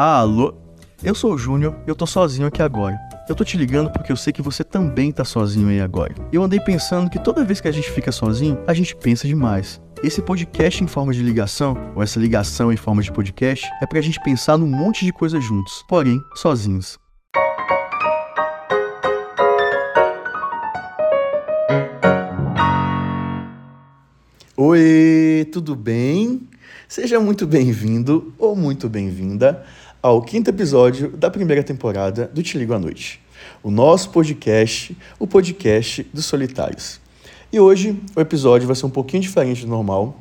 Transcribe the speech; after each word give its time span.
Alô? 0.00 0.54
Eu 1.02 1.12
sou 1.12 1.34
o 1.34 1.36
Júnior 1.36 1.74
e 1.84 1.90
eu 1.90 1.96
tô 1.96 2.06
sozinho 2.06 2.46
aqui 2.46 2.62
agora. 2.62 2.96
Eu 3.28 3.34
tô 3.34 3.42
te 3.42 3.56
ligando 3.56 3.90
porque 3.90 4.12
eu 4.12 4.16
sei 4.16 4.32
que 4.32 4.40
você 4.40 4.62
também 4.62 5.10
tá 5.10 5.24
sozinho 5.24 5.68
aí 5.68 5.80
agora. 5.80 6.14
Eu 6.32 6.40
andei 6.40 6.60
pensando 6.60 7.10
que 7.10 7.18
toda 7.18 7.44
vez 7.44 7.60
que 7.60 7.66
a 7.66 7.72
gente 7.72 7.90
fica 7.90 8.12
sozinho, 8.12 8.56
a 8.64 8.72
gente 8.72 8.94
pensa 8.94 9.26
demais. 9.26 9.82
Esse 10.00 10.22
podcast 10.22 10.84
em 10.84 10.86
forma 10.86 11.12
de 11.12 11.20
ligação, 11.20 11.76
ou 11.96 12.02
essa 12.04 12.20
ligação 12.20 12.72
em 12.72 12.76
forma 12.76 13.02
de 13.02 13.10
podcast, 13.10 13.68
é 13.82 13.86
pra 13.86 14.00
gente 14.00 14.20
pensar 14.20 14.56
num 14.56 14.68
monte 14.68 15.04
de 15.04 15.12
coisa 15.12 15.40
juntos, 15.40 15.84
porém 15.88 16.20
sozinhos. 16.36 16.96
Oi, 24.56 25.48
tudo 25.52 25.74
bem? 25.74 26.48
Seja 26.88 27.20
muito 27.20 27.46
bem-vindo 27.46 28.32
ou 28.38 28.56
muito 28.56 28.88
bem-vinda 28.88 29.62
ao 30.08 30.22
quinto 30.22 30.48
episódio 30.48 31.10
da 31.10 31.30
primeira 31.30 31.62
temporada 31.62 32.30
do 32.32 32.42
Te 32.42 32.56
Ligo 32.56 32.72
à 32.72 32.78
Noite, 32.78 33.20
o 33.62 33.70
nosso 33.70 34.08
podcast, 34.08 34.96
o 35.18 35.26
podcast 35.26 36.02
dos 36.14 36.24
solitários. 36.24 36.98
E 37.52 37.60
hoje 37.60 37.94
o 38.16 38.20
episódio 38.20 38.66
vai 38.66 38.74
ser 38.74 38.86
um 38.86 38.90
pouquinho 38.90 39.20
diferente 39.20 39.66
do 39.66 39.68
normal, 39.68 40.18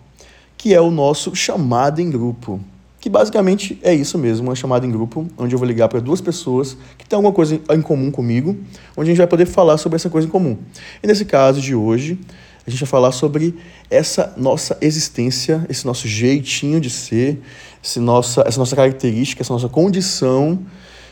que 0.57 0.73
é 0.73 0.81
o 0.81 0.91
nosso 0.91 1.33
chamado 1.33 2.01
em 2.01 2.09
grupo, 2.09 2.59
que 2.99 3.09
basicamente 3.09 3.79
é 3.81 3.93
isso 3.93 4.17
mesmo, 4.17 4.49
uma 4.49 4.55
chamada 4.55 4.85
em 4.85 4.91
grupo, 4.91 5.25
onde 5.37 5.55
eu 5.55 5.59
vou 5.59 5.65
ligar 5.65 5.87
para 5.87 6.01
duas 6.01 6.19
pessoas 6.19 6.77
que 6.97 7.07
têm 7.07 7.15
alguma 7.15 7.33
coisa 7.33 7.57
em 7.71 7.81
comum 7.81 8.11
comigo, 8.11 8.57
onde 8.97 9.09
a 9.09 9.13
gente 9.13 9.19
vai 9.19 9.27
poder 9.27 9.45
falar 9.45 9.77
sobre 9.77 9.95
essa 9.95 10.09
coisa 10.09 10.27
em 10.27 10.29
comum. 10.29 10.57
E 11.01 11.07
nesse 11.07 11.23
caso 11.23 11.61
de 11.61 11.73
hoje, 11.73 12.19
a 12.67 12.69
gente 12.69 12.81
vai 12.81 12.89
falar 12.89 13.13
sobre 13.13 13.55
essa 13.89 14.33
nossa 14.35 14.77
existência, 14.81 15.65
esse 15.69 15.85
nosso 15.85 16.09
jeitinho 16.09 16.81
de 16.81 16.89
ser, 16.89 17.41
esse 17.87 18.01
nossa, 18.01 18.43
essa 18.45 18.59
nossa 18.59 18.75
característica, 18.75 19.41
essa 19.41 19.53
nossa 19.53 19.69
condição 19.69 20.59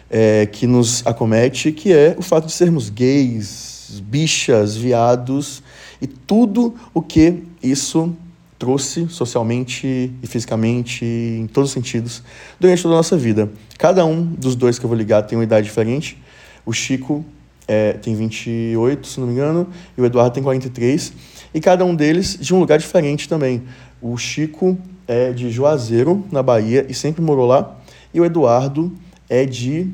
é, 0.09 0.45
que 0.45 0.67
nos 0.67 1.07
acomete, 1.07 1.71
que 1.71 1.93
é 1.93 2.13
o 2.17 2.21
fato 2.21 2.47
de 2.47 2.51
sermos 2.51 2.89
gays, 2.89 4.01
bichas, 4.03 4.75
viados 4.75 5.63
e 6.01 6.05
tudo 6.05 6.75
o 6.93 7.01
que 7.01 7.43
isso 7.63 8.13
trouxe 8.59 9.07
socialmente 9.07 10.11
e 10.21 10.27
fisicamente, 10.27 11.05
em 11.05 11.47
todos 11.47 11.69
os 11.69 11.73
sentidos, 11.73 12.21
durante 12.59 12.83
toda 12.83 12.95
a 12.95 12.97
nossa 12.97 13.15
vida. 13.15 13.49
Cada 13.77 14.05
um 14.05 14.25
dos 14.25 14.53
dois 14.53 14.77
que 14.77 14.83
eu 14.83 14.89
vou 14.89 14.97
ligar 14.97 15.23
tem 15.23 15.37
uma 15.37 15.45
idade 15.45 15.65
diferente. 15.65 16.21
O 16.65 16.73
Chico 16.73 17.23
é, 17.69 17.93
tem 17.93 18.15
28, 18.15 19.07
se 19.07 19.19
não 19.21 19.27
me 19.27 19.33
engano, 19.33 19.67
e 19.97 20.01
o 20.01 20.05
Eduardo 20.05 20.33
tem 20.33 20.43
43 20.43 21.13
e 21.53 21.61
cada 21.61 21.85
um 21.85 21.95
deles 21.95 22.37
de 22.37 22.53
um 22.53 22.59
lugar 22.59 22.77
diferente 22.77 23.29
também. 23.29 23.63
O 24.01 24.17
Chico 24.17 24.77
é 25.07 25.31
de 25.31 25.49
Juazeiro, 25.49 26.25
na 26.31 26.41
Bahia, 26.41 26.85
e 26.89 26.93
sempre 26.93 27.21
morou 27.21 27.45
lá, 27.45 27.77
e 28.13 28.19
o 28.19 28.25
Eduardo 28.25 28.91
é 29.29 29.45
de. 29.45 29.93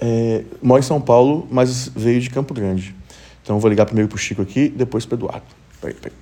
É, 0.00 0.44
mora 0.62 0.80
em 0.80 0.82
São 0.84 1.00
Paulo, 1.00 1.46
mas 1.50 1.88
veio 1.88 2.20
de 2.20 2.30
Campo 2.30 2.52
Grande. 2.52 2.94
Então 3.42 3.56
eu 3.56 3.60
vou 3.60 3.70
ligar 3.70 3.86
primeiro 3.86 4.08
pro 4.08 4.18
Chico 4.18 4.42
aqui, 4.42 4.68
depois 4.68 5.06
pro 5.06 5.16
Eduardo. 5.16 5.46
Peraí, 5.80 5.94
peraí. 5.94 6.16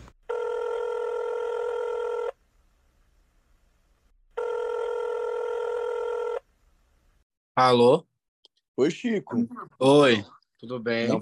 Alô? 7.55 8.05
Oi, 8.77 8.91
Chico. 8.91 9.47
Oi, 9.79 10.25
tudo 10.59 10.81
bem? 10.81 11.09
Não, 11.09 11.21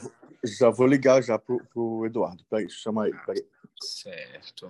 já 0.59 0.71
vou 0.71 0.87
ligar 0.87 1.23
já 1.23 1.39
pro, 1.39 1.61
pro 1.73 2.07
Eduardo. 2.07 2.45
Peraí, 2.49 2.71
chama 2.71 3.09
ele. 3.09 3.19
Peraí. 3.27 3.45
Certo. 3.83 4.69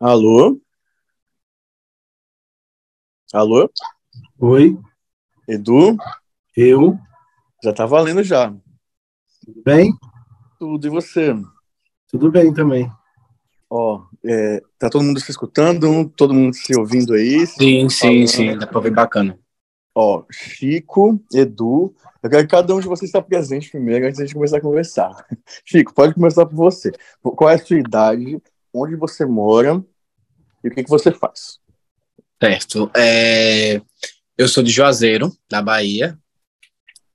Alô? 0.00 0.60
Alô? 3.34 3.68
Oi, 4.38 4.78
Edu? 5.48 5.96
eu. 6.56 6.96
Já 7.64 7.72
tá 7.72 7.84
valendo 7.84 8.22
já. 8.22 8.54
Tudo 9.44 9.60
bem? 9.64 9.92
Tudo, 10.56 10.86
e 10.86 10.90
você? 10.90 11.34
Tudo 12.08 12.30
bem 12.30 12.54
também. 12.54 12.88
Ó, 13.68 14.04
é, 14.24 14.62
tá 14.78 14.88
todo 14.88 15.02
mundo 15.02 15.18
se 15.18 15.32
escutando? 15.32 16.08
Todo 16.10 16.32
mundo 16.32 16.54
se 16.54 16.78
ouvindo 16.78 17.12
aí? 17.12 17.44
Sim, 17.44 17.88
sim, 17.88 18.24
sim, 18.28 18.56
dá 18.56 18.68
pra 18.68 18.78
ver 18.78 18.92
bacana. 18.92 19.36
Ó, 19.92 20.22
Chico, 20.30 21.20
Edu, 21.34 21.92
eu 22.22 22.30
quero 22.30 22.44
que 22.44 22.54
cada 22.54 22.72
um 22.72 22.78
de 22.78 22.86
vocês 22.86 23.08
esteja 23.08 23.20
presente 23.20 23.68
primeiro 23.68 24.06
antes 24.06 24.18
de 24.18 24.22
a 24.22 24.26
gente 24.26 24.34
começar 24.36 24.58
a 24.58 24.60
conversar. 24.60 25.26
Chico, 25.66 25.92
pode 25.92 26.14
começar 26.14 26.46
por 26.46 26.54
você. 26.54 26.92
Qual 27.20 27.50
é 27.50 27.54
a 27.54 27.58
sua 27.58 27.80
idade? 27.80 28.40
Onde 28.72 28.94
você 28.94 29.26
mora? 29.26 29.84
E 30.62 30.68
o 30.68 30.70
que, 30.70 30.84
que 30.84 30.90
você 30.90 31.10
faz? 31.10 31.63
Certo. 32.44 32.90
É, 32.94 33.80
eu 34.36 34.46
sou 34.46 34.62
de 34.62 34.70
Juazeiro, 34.70 35.32
da 35.48 35.62
Bahia. 35.62 36.18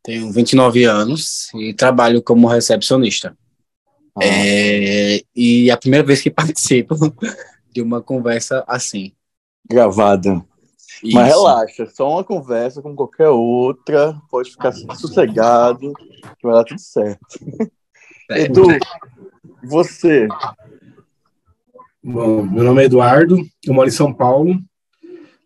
Tenho 0.02 0.32
29 0.32 0.86
anos 0.86 1.54
e 1.54 1.72
trabalho 1.72 2.24
como 2.24 2.48
recepcionista. 2.48 3.38
Ah, 4.16 4.24
É, 4.24 5.22
e 5.36 5.70
é 5.70 5.74
a 5.74 5.78
primeira 5.78 6.06
vez 6.06 6.22
que 6.22 6.32
participo 6.32 6.96
de 7.72 7.82
uma 7.82 8.02
conversa 8.02 8.64
assim. 8.68 9.14
Gravada. 9.70 10.44
Isso. 11.04 11.16
Mas 11.16 11.28
relaxa, 11.28 11.86
só 11.86 12.10
uma 12.10 12.24
conversa 12.24 12.82
como 12.82 12.96
qualquer 12.96 13.30
outra. 13.30 14.20
Pode 14.32 14.50
ficar 14.50 14.72
sossegado, 14.72 15.94
que 15.94 16.48
vai 16.48 16.54
dar 16.56 16.64
tudo 16.64 16.82
certo. 16.82 17.40
É, 18.32 18.46
Edu, 18.46 18.66
você? 19.64 20.28
Bom, 22.04 22.44
meu 22.44 22.64
nome 22.64 22.82
é 22.82 22.86
Eduardo, 22.86 23.38
eu 23.66 23.74
moro 23.74 23.88
em 23.88 23.92
São 23.92 24.14
Paulo, 24.14 24.60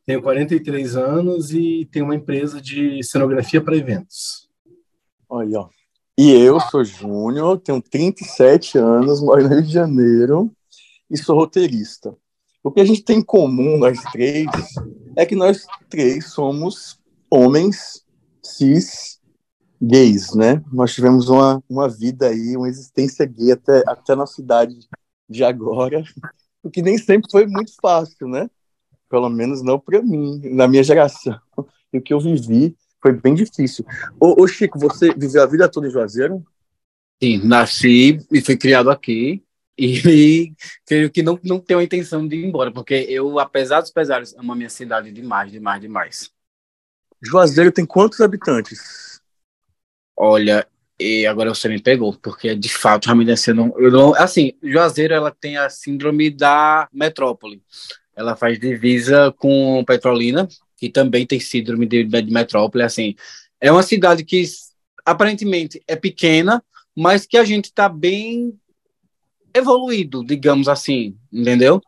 tenho 0.06 0.22
43 0.22 0.96
anos 0.96 1.52
e 1.52 1.88
tenho 1.92 2.06
uma 2.06 2.16
empresa 2.16 2.62
de 2.62 3.02
cenografia 3.04 3.62
para 3.62 3.78
eventos. 3.78 4.50
Olha, 5.30 5.62
ó. 5.62 5.70
E 6.18 6.32
eu 6.32 6.60
sou 6.60 6.84
Júnior, 6.84 7.60
tenho 7.60 7.82
37 7.82 8.78
anos, 8.78 9.22
moro 9.22 9.44
no 9.44 9.50
Rio 9.50 9.64
de 9.64 9.72
Janeiro 9.72 10.52
e 11.10 11.18
sou 11.18 11.36
roteirista. 11.36 12.16
O 12.64 12.72
que 12.72 12.80
a 12.80 12.86
gente 12.86 13.04
tem 13.04 13.18
em 13.18 13.24
comum, 13.24 13.78
nós 13.78 14.00
três, 14.12 14.48
é 15.16 15.26
que 15.26 15.36
nós 15.36 15.66
três 15.90 16.32
somos 16.32 17.00
homens 17.30 18.06
cis 18.44 19.20
gays, 19.82 20.34
né? 20.34 20.64
Nós 20.72 20.94
tivemos 20.94 21.28
uma, 21.30 21.62
uma 21.68 21.90
vida 21.90 22.28
aí, 22.28 22.56
uma 22.56 22.70
existência 22.70 23.26
gay 23.26 23.52
até, 23.52 23.84
até 23.88 24.14
a 24.14 24.16
nossa 24.16 24.40
idade 24.42 24.76
de 25.28 25.44
agora, 25.44 26.04
o 26.64 26.70
que 26.70 26.82
nem 26.82 26.98
sempre 26.98 27.30
foi 27.30 27.48
muito 27.48 27.74
fácil, 27.82 28.28
né? 28.28 28.50
Pelo 29.14 29.30
menos 29.30 29.62
não 29.62 29.80
para 29.80 30.02
mim, 30.02 30.42
na 30.44 30.68
minha 30.68 30.84
geração. 30.84 31.40
E 31.94 32.00
o 32.00 32.02
que 32.02 32.12
eu 32.12 32.20
vivi 32.20 32.76
foi 33.00 33.14
bem 33.14 33.36
difícil. 33.36 33.86
Ô, 34.20 34.42
ô, 34.42 34.48
Chico, 34.48 34.80
você 34.80 35.14
viveu 35.14 35.44
a 35.44 35.46
vida 35.46 35.70
toda 35.70 35.86
em 35.86 35.92
Juazeiro? 35.92 36.44
Sim, 37.22 37.38
nasci 37.46 38.18
e 38.32 38.42
fui 38.42 38.58
criado 38.58 38.90
aqui. 38.90 39.44
E, 39.78 40.52
creio 40.84 41.12
que 41.12 41.22
não, 41.22 41.40
não 41.44 41.60
tenho 41.60 41.80
a 41.80 41.84
intenção 41.84 42.28
de 42.28 42.38
ir 42.38 42.46
embora, 42.46 42.72
porque 42.72 42.96
eu, 43.08 43.38
apesar 43.38 43.82
dos 43.82 43.92
pesares, 43.92 44.34
amo 44.36 44.52
a 44.52 44.56
minha 44.56 44.70
cidade 44.70 45.12
demais, 45.12 45.52
demais, 45.52 45.80
demais. 45.80 46.32
Juazeiro 47.24 47.72
tem 47.72 47.86
quantos 47.86 48.20
habitantes? 48.20 49.22
Olha, 50.18 50.68
e 51.00 51.28
agora 51.28 51.54
você 51.54 51.70
me 51.70 51.80
pegou, 51.80 52.18
porque 52.18 52.56
de 52.56 52.70
fato, 52.70 53.06
realmente 53.06 53.30
assim, 53.30 53.52
eu 53.52 53.56
não, 53.56 53.80
eu 53.80 53.92
não. 53.92 54.16
Assim, 54.16 54.54
Juazeiro 54.64 55.14
ela 55.14 55.30
tem 55.30 55.56
a 55.56 55.70
síndrome 55.70 56.32
da 56.32 56.90
metrópole. 56.92 57.62
Ela 58.16 58.36
faz 58.36 58.60
divisa 58.60 59.34
com 59.38 59.84
Petrolina, 59.86 60.48
que 60.78 60.90
também 60.90 61.26
tem 61.26 61.40
síndrome 61.40 61.86
de, 61.86 62.04
de 62.04 62.32
metrópole. 62.32 62.84
Assim, 62.84 63.16
é 63.60 63.72
uma 63.72 63.84
cidade 63.84 64.24
que 64.24 64.44
aparentemente 65.06 65.82
é 65.88 65.96
pequena, 65.96 66.64
mas 66.96 67.26
que 67.26 67.38
a 67.38 67.44
gente 67.44 67.66
está 67.66 67.90
bem 67.90 68.54
evoluído, 69.54 70.24
digamos 70.24 70.68
assim, 70.68 71.16
entendeu? 71.32 71.82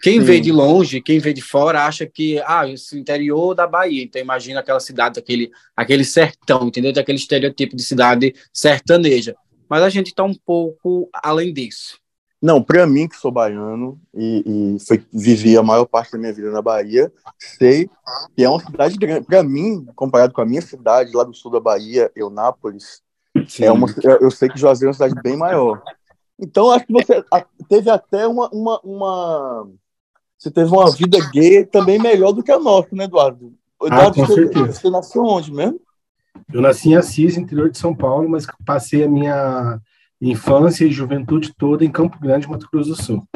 Quem 0.00 0.20
Sim. 0.20 0.26
vê 0.26 0.40
de 0.40 0.52
longe, 0.52 1.00
quem 1.00 1.18
vê 1.18 1.32
de 1.32 1.42
fora, 1.42 1.84
acha 1.84 2.06
que, 2.06 2.40
ah, 2.46 2.68
esse 2.68 2.96
interior 2.96 3.54
da 3.54 3.66
Bahia, 3.66 4.04
então 4.04 4.22
imagina 4.22 4.60
aquela 4.60 4.78
cidade, 4.78 5.18
aquele, 5.18 5.50
aquele 5.76 6.04
sertão, 6.04 6.68
entendeu? 6.68 6.92
Daquele 6.92 7.18
estereotipo 7.18 7.74
de 7.74 7.82
cidade 7.82 8.34
sertaneja. 8.52 9.34
Mas 9.68 9.82
a 9.82 9.88
gente 9.88 10.08
está 10.08 10.22
um 10.22 10.34
pouco 10.34 11.10
além 11.12 11.52
disso. 11.52 11.98
Não, 12.40 12.62
para 12.62 12.86
mim 12.86 13.08
que 13.08 13.16
sou 13.16 13.32
baiano 13.32 14.00
e, 14.14 14.76
e 14.76 14.86
foi, 14.86 15.04
vivi 15.12 15.58
a 15.58 15.62
maior 15.62 15.84
parte 15.86 16.12
da 16.12 16.18
minha 16.18 16.32
vida 16.32 16.50
na 16.52 16.62
Bahia, 16.62 17.12
sei 17.36 17.90
que 18.36 18.44
é 18.44 18.48
uma 18.48 18.60
cidade 18.60 18.96
grande. 18.96 19.26
Para 19.26 19.42
mim, 19.42 19.84
comparado 19.96 20.32
com 20.32 20.40
a 20.40 20.46
minha 20.46 20.62
cidade 20.62 21.10
lá 21.16 21.24
do 21.24 21.34
sul 21.34 21.50
da 21.50 21.58
Bahia, 21.58 22.12
Eunápolis, 22.14 23.02
é 23.60 23.72
uma, 23.72 23.88
eu 24.20 24.30
sei 24.30 24.48
que 24.48 24.58
Juazeiro 24.58 24.88
é 24.88 24.90
uma 24.90 24.94
cidade 24.94 25.20
bem 25.20 25.36
maior. 25.36 25.82
Então, 26.38 26.70
acho 26.70 26.86
que 26.86 26.92
você 26.92 27.24
teve 27.68 27.90
até 27.90 28.26
uma, 28.28 28.48
uma, 28.50 28.80
uma- 28.84 29.68
Você 30.38 30.50
teve 30.50 30.70
uma 30.70 30.90
vida 30.92 31.18
gay 31.32 31.64
também 31.64 31.98
melhor 31.98 32.30
do 32.30 32.42
que 32.44 32.52
a 32.52 32.58
nossa, 32.58 32.88
né, 32.92 33.04
Eduardo? 33.04 33.52
Eduardo, 33.82 34.14
com 34.14 34.26
você, 34.26 34.34
certeza. 34.34 34.72
você 34.72 34.90
nasceu 34.90 35.24
onde 35.24 35.52
mesmo? 35.52 35.80
Eu 36.52 36.60
nasci 36.60 36.90
em 36.90 36.96
Assis, 36.96 37.36
interior 37.36 37.68
de 37.68 37.78
São 37.78 37.94
Paulo, 37.94 38.28
mas 38.28 38.46
passei 38.64 39.02
a 39.04 39.08
minha 39.08 39.80
infância 40.20 40.84
e 40.84 40.90
juventude 40.90 41.54
toda 41.56 41.84
em 41.84 41.90
Campo 41.90 42.18
Grande, 42.20 42.48
Mato 42.48 42.68
Grosso 42.72 42.90
do 42.90 43.02
Sul. 43.02 43.28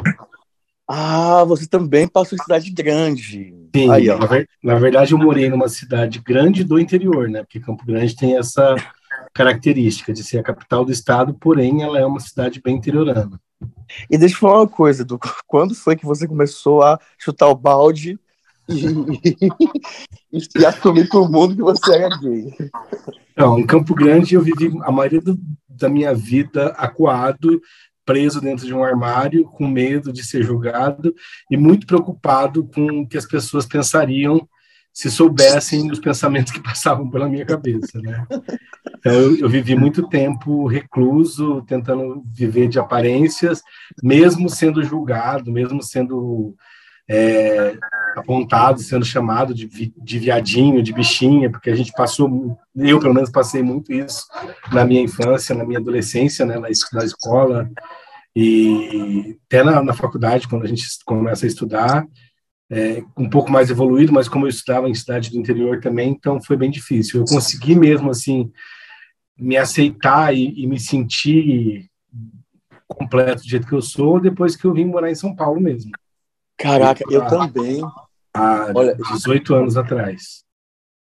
Ah, 0.87 1.43
você 1.45 1.65
também 1.65 2.07
passou 2.07 2.37
em 2.37 2.41
cidade 2.41 2.69
grande. 2.71 3.53
Sim, 3.75 3.89
Aí, 3.89 4.07
na, 4.07 4.25
ver, 4.25 4.49
na, 4.61 4.75
verdade 4.75 5.13
eu 5.13 5.17
morei 5.17 5.49
numa 5.49 5.69
cidade 5.69 6.19
grande 6.19 6.63
do 6.63 6.77
interior, 6.77 7.29
né? 7.29 7.41
Porque 7.41 7.59
Campo 7.59 7.85
Grande 7.85 8.15
tem 8.15 8.37
essa 8.37 8.75
característica 9.33 10.13
de 10.13 10.23
ser 10.23 10.39
a 10.39 10.43
capital 10.43 10.85
do 10.85 10.91
estado, 10.91 11.33
porém 11.33 11.81
ela 11.81 11.97
é 11.97 12.05
uma 12.05 12.19
cidade 12.19 12.61
bem 12.61 12.75
interiorana. 12.75 13.39
E 14.09 14.17
deixa 14.17 14.35
eu 14.35 14.39
falar 14.39 14.59
uma 14.59 14.67
coisa, 14.67 15.05
Du, 15.05 15.19
quando 15.47 15.73
foi 15.73 15.95
que 15.95 16.05
você 16.05 16.27
começou 16.27 16.83
a 16.83 16.99
chutar 17.17 17.47
o 17.47 17.55
balde 17.55 18.19
e, 18.69 18.85
e, 20.31 20.39
e 20.59 20.65
assumir 20.65 21.07
para 21.07 21.19
o 21.19 21.29
mundo 21.29 21.55
que 21.55 21.61
você 21.61 21.95
era 21.95 22.17
gay? 22.19 22.53
Não, 23.35 23.57
em 23.57 23.65
Campo 23.65 23.95
Grande 23.95 24.35
eu 24.35 24.41
vivi 24.41 24.71
a 24.83 24.91
maioria 24.91 25.21
do, 25.21 25.39
da 25.77 25.89
minha 25.89 26.13
vida 26.13 26.67
acuado, 26.77 27.61
preso 28.05 28.41
dentro 28.41 28.65
de 28.65 28.73
um 28.73 28.83
armário, 28.83 29.45
com 29.45 29.67
medo 29.67 30.11
de 30.11 30.23
ser 30.23 30.43
julgado 30.43 31.13
e 31.49 31.57
muito 31.57 31.87
preocupado 31.87 32.65
com 32.65 33.01
o 33.01 33.07
que 33.07 33.17
as 33.17 33.25
pessoas 33.25 33.65
pensariam 33.65 34.47
se 34.93 35.09
soubessem 35.09 35.91
os 35.91 35.99
pensamentos 35.99 36.51
que 36.51 36.61
passavam 36.61 37.09
pela 37.09 37.27
minha 37.27 37.45
cabeça, 37.45 37.99
né? 37.99 38.25
Então, 38.99 39.11
eu, 39.11 39.37
eu, 39.37 39.49
vivi 39.49 39.75
muito 39.75 40.07
tempo 40.07 40.67
recluso, 40.67 41.63
tentando 41.63 42.23
viver 42.31 42.67
de 42.67 42.79
aparências, 42.79 43.61
mesmo 44.01 44.47
sendo 44.49 44.83
julgado, 44.83 45.51
mesmo 45.51 45.81
sendo 45.81 46.55
é, 47.09 47.77
apontado, 48.15 48.79
sendo 48.79 49.05
chamado 49.05 49.53
de, 49.53 49.67
de 49.67 50.19
viadinho, 50.19 50.81
de 50.81 50.93
bichinha, 50.93 51.49
porque 51.49 51.69
a 51.69 51.75
gente 51.75 51.91
passou, 51.93 52.57
eu 52.75 52.99
pelo 52.99 53.13
menos 53.13 53.29
passei 53.29 53.61
muito 53.61 53.91
isso 53.91 54.25
na 54.71 54.85
minha 54.85 55.01
infância, 55.01 55.55
na 55.55 55.65
minha 55.65 55.79
adolescência, 55.79 56.45
né, 56.45 56.55
na, 56.55 56.67
na 56.93 57.05
escola 57.05 57.69
e 58.35 59.37
até 59.45 59.63
na, 59.63 59.83
na 59.83 59.93
faculdade, 59.93 60.47
quando 60.47 60.63
a 60.63 60.67
gente 60.67 60.85
começa 61.05 61.45
a 61.45 61.47
estudar, 61.47 62.05
é, 62.71 63.03
um 63.17 63.29
pouco 63.29 63.51
mais 63.51 63.69
evoluído, 63.69 64.11
mas 64.11 64.27
como 64.27 64.45
eu 64.45 64.49
estudava 64.49 64.89
em 64.89 64.95
cidade 64.95 65.29
do 65.29 65.37
interior 65.37 65.79
também, 65.79 66.09
então 66.09 66.41
foi 66.41 66.57
bem 66.57 66.71
difícil. 66.71 67.19
Eu 67.19 67.25
consegui 67.25 67.75
mesmo, 67.75 68.09
assim, 68.09 68.51
me 69.37 69.57
aceitar 69.57 70.33
e, 70.35 70.63
e 70.63 70.65
me 70.65 70.79
sentir 70.79 71.89
completo 72.87 73.41
do 73.41 73.49
jeito 73.49 73.67
que 73.67 73.73
eu 73.73 73.81
sou 73.81 74.19
depois 74.19 74.55
que 74.55 74.65
eu 74.65 74.73
vim 74.73 74.85
morar 74.85 75.11
em 75.11 75.15
São 75.15 75.35
Paulo 75.35 75.59
mesmo. 75.59 75.91
Caraca, 76.63 77.03
eu, 77.09 77.21
eu 77.21 77.27
também. 77.27 77.81
Há 78.33 78.71
Olha, 78.73 78.95
18 78.95 79.53
anos 79.53 79.75
atrás. 79.75 80.43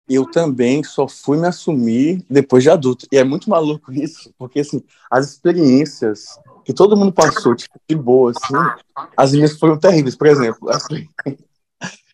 Eu 0.07 0.25
também 0.25 0.83
só 0.83 1.05
fui 1.07 1.37
me 1.37 1.47
assumir 1.47 2.25
depois 2.29 2.63
de 2.63 2.69
adulto. 2.69 3.05
E 3.11 3.17
é 3.17 3.23
muito 3.25 3.49
maluco 3.49 3.91
isso, 3.91 4.33
porque 4.37 4.61
assim, 4.61 4.81
as 5.11 5.31
experiências 5.31 6.39
que 6.63 6.73
todo 6.73 6.95
mundo 6.95 7.11
passou, 7.11 7.55
tipo, 7.55 7.77
de 7.87 7.95
boa, 7.95 8.31
assim, 8.31 9.05
as 9.17 9.33
minhas 9.33 9.59
foram 9.59 9.77
terríveis. 9.77 10.15
Por 10.15 10.27
exemplo, 10.27 10.69
assim, 10.69 11.07
eu 11.27 11.35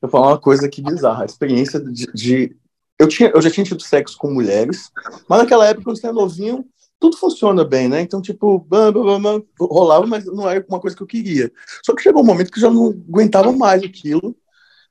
vou 0.02 0.10
falar 0.10 0.30
uma 0.30 0.40
coisa 0.40 0.66
aqui 0.66 0.82
bizarra, 0.82 1.22
a 1.22 1.26
experiência 1.26 1.80
de, 1.80 2.12
de, 2.12 2.58
eu, 2.98 3.08
tinha, 3.08 3.30
eu 3.30 3.42
já 3.42 3.52
tinha 3.52 3.64
tido 3.64 3.82
sexo 3.82 4.18
com 4.18 4.32
mulheres, 4.32 4.92
mas 5.28 5.40
naquela 5.40 5.68
época, 5.68 5.86
quando 5.86 6.00
você 6.00 6.08
é 6.08 6.12
novinho, 6.12 6.66
tudo 7.00 7.18
funciona 7.18 7.64
bem, 7.64 7.88
né? 7.88 8.02
Então, 8.02 8.22
tipo, 8.22 8.60
bam, 8.60 8.92
bam, 8.92 9.22
bam, 9.22 9.44
rolava, 9.60 10.06
mas 10.06 10.26
não 10.26 10.50
era 10.50 10.64
uma 10.68 10.80
coisa 10.80 10.96
que 10.96 11.02
eu 11.02 11.08
queria. 11.08 11.52
Só 11.84 11.96
que 11.96 12.02
chegou 12.02 12.22
um 12.22 12.26
momento 12.26 12.52
que 12.52 12.60
eu 12.60 12.64
já 12.64 12.70
não 12.70 12.90
aguentava 12.90 13.52
mais 13.52 13.82
aquilo. 13.84 14.36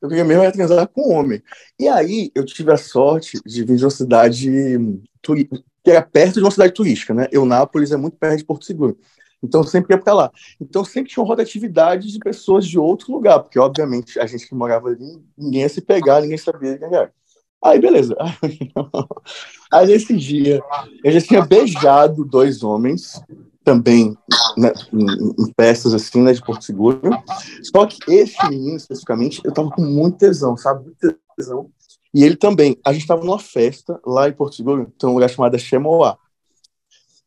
Eu 0.01 0.07
queria 0.09 0.23
mesmo 0.23 0.43
era 0.43 0.51
transar 0.51 0.87
com 0.87 1.13
homem. 1.13 1.43
E 1.77 1.87
aí, 1.87 2.31
eu 2.33 2.45
tive 2.45 2.71
a 2.71 2.77
sorte 2.77 3.39
de 3.45 3.63
vir 3.63 3.75
de 3.75 3.83
uma 3.83 3.91
cidade 3.91 4.49
que 5.83 5.91
era 5.91 6.01
perto 6.01 6.35
de 6.35 6.41
uma 6.41 6.51
cidade 6.51 6.73
turística, 6.73 7.13
né? 7.13 7.27
Eunápolis 7.31 7.91
é 7.91 7.97
muito 7.97 8.17
perto 8.17 8.37
de 8.37 8.45
Porto 8.45 8.65
Seguro. 8.65 8.97
Então 9.41 9.63
sempre 9.63 9.95
ia 9.95 10.01
para 10.01 10.13
lá. 10.13 10.31
Então 10.59 10.83
sempre 10.83 11.11
tinha 11.11 11.23
uma 11.23 11.29
rotatividade 11.29 12.11
de 12.11 12.19
pessoas 12.19 12.67
de 12.67 12.77
outro 12.77 13.11
lugar, 13.11 13.39
porque 13.39 13.59
obviamente 13.59 14.19
a 14.19 14.25
gente 14.25 14.47
que 14.47 14.55
morava 14.55 14.89
ali, 14.89 15.21
ninguém 15.37 15.61
ia 15.61 15.69
se 15.69 15.81
pegar, 15.81 16.21
ninguém 16.21 16.37
sabia 16.37 16.77
quem 16.77 16.87
era. 16.87 17.13
Aí 17.63 17.79
beleza. 17.79 18.15
Aí 19.71 19.87
nesse 19.87 20.15
dia 20.15 20.61
eu 21.03 21.11
já 21.11 21.21
tinha 21.21 21.45
beijado 21.45 22.25
dois 22.25 22.63
homens 22.63 23.21
também 23.63 24.17
né, 24.57 24.73
em, 24.91 25.53
festas 25.59 25.93
assim, 25.93 26.21
né, 26.21 26.33
de 26.33 26.41
Porto 26.41 26.63
Seguro. 26.63 27.11
Só 27.63 27.85
que 27.85 27.99
esse 28.11 28.35
menino 28.49 28.77
especificamente, 28.77 29.41
eu 29.43 29.53
tava 29.53 29.69
com 29.69 29.81
muito 29.81 30.17
tesão, 30.17 30.57
sabe? 30.57 30.85
Muito 30.85 31.15
tesão. 31.37 31.69
E 32.13 32.23
ele 32.23 32.35
também. 32.35 32.77
A 32.83 32.91
gente 32.91 33.05
tava 33.05 33.23
numa 33.23 33.37
festa 33.37 33.99
lá 34.05 34.27
em 34.27 34.33
Porto 34.33 34.55
Seguro, 34.55 34.91
tem 34.97 35.09
um 35.09 35.13
lugar 35.13 35.29
chamado 35.29 35.59
Chemoá. 35.59 36.17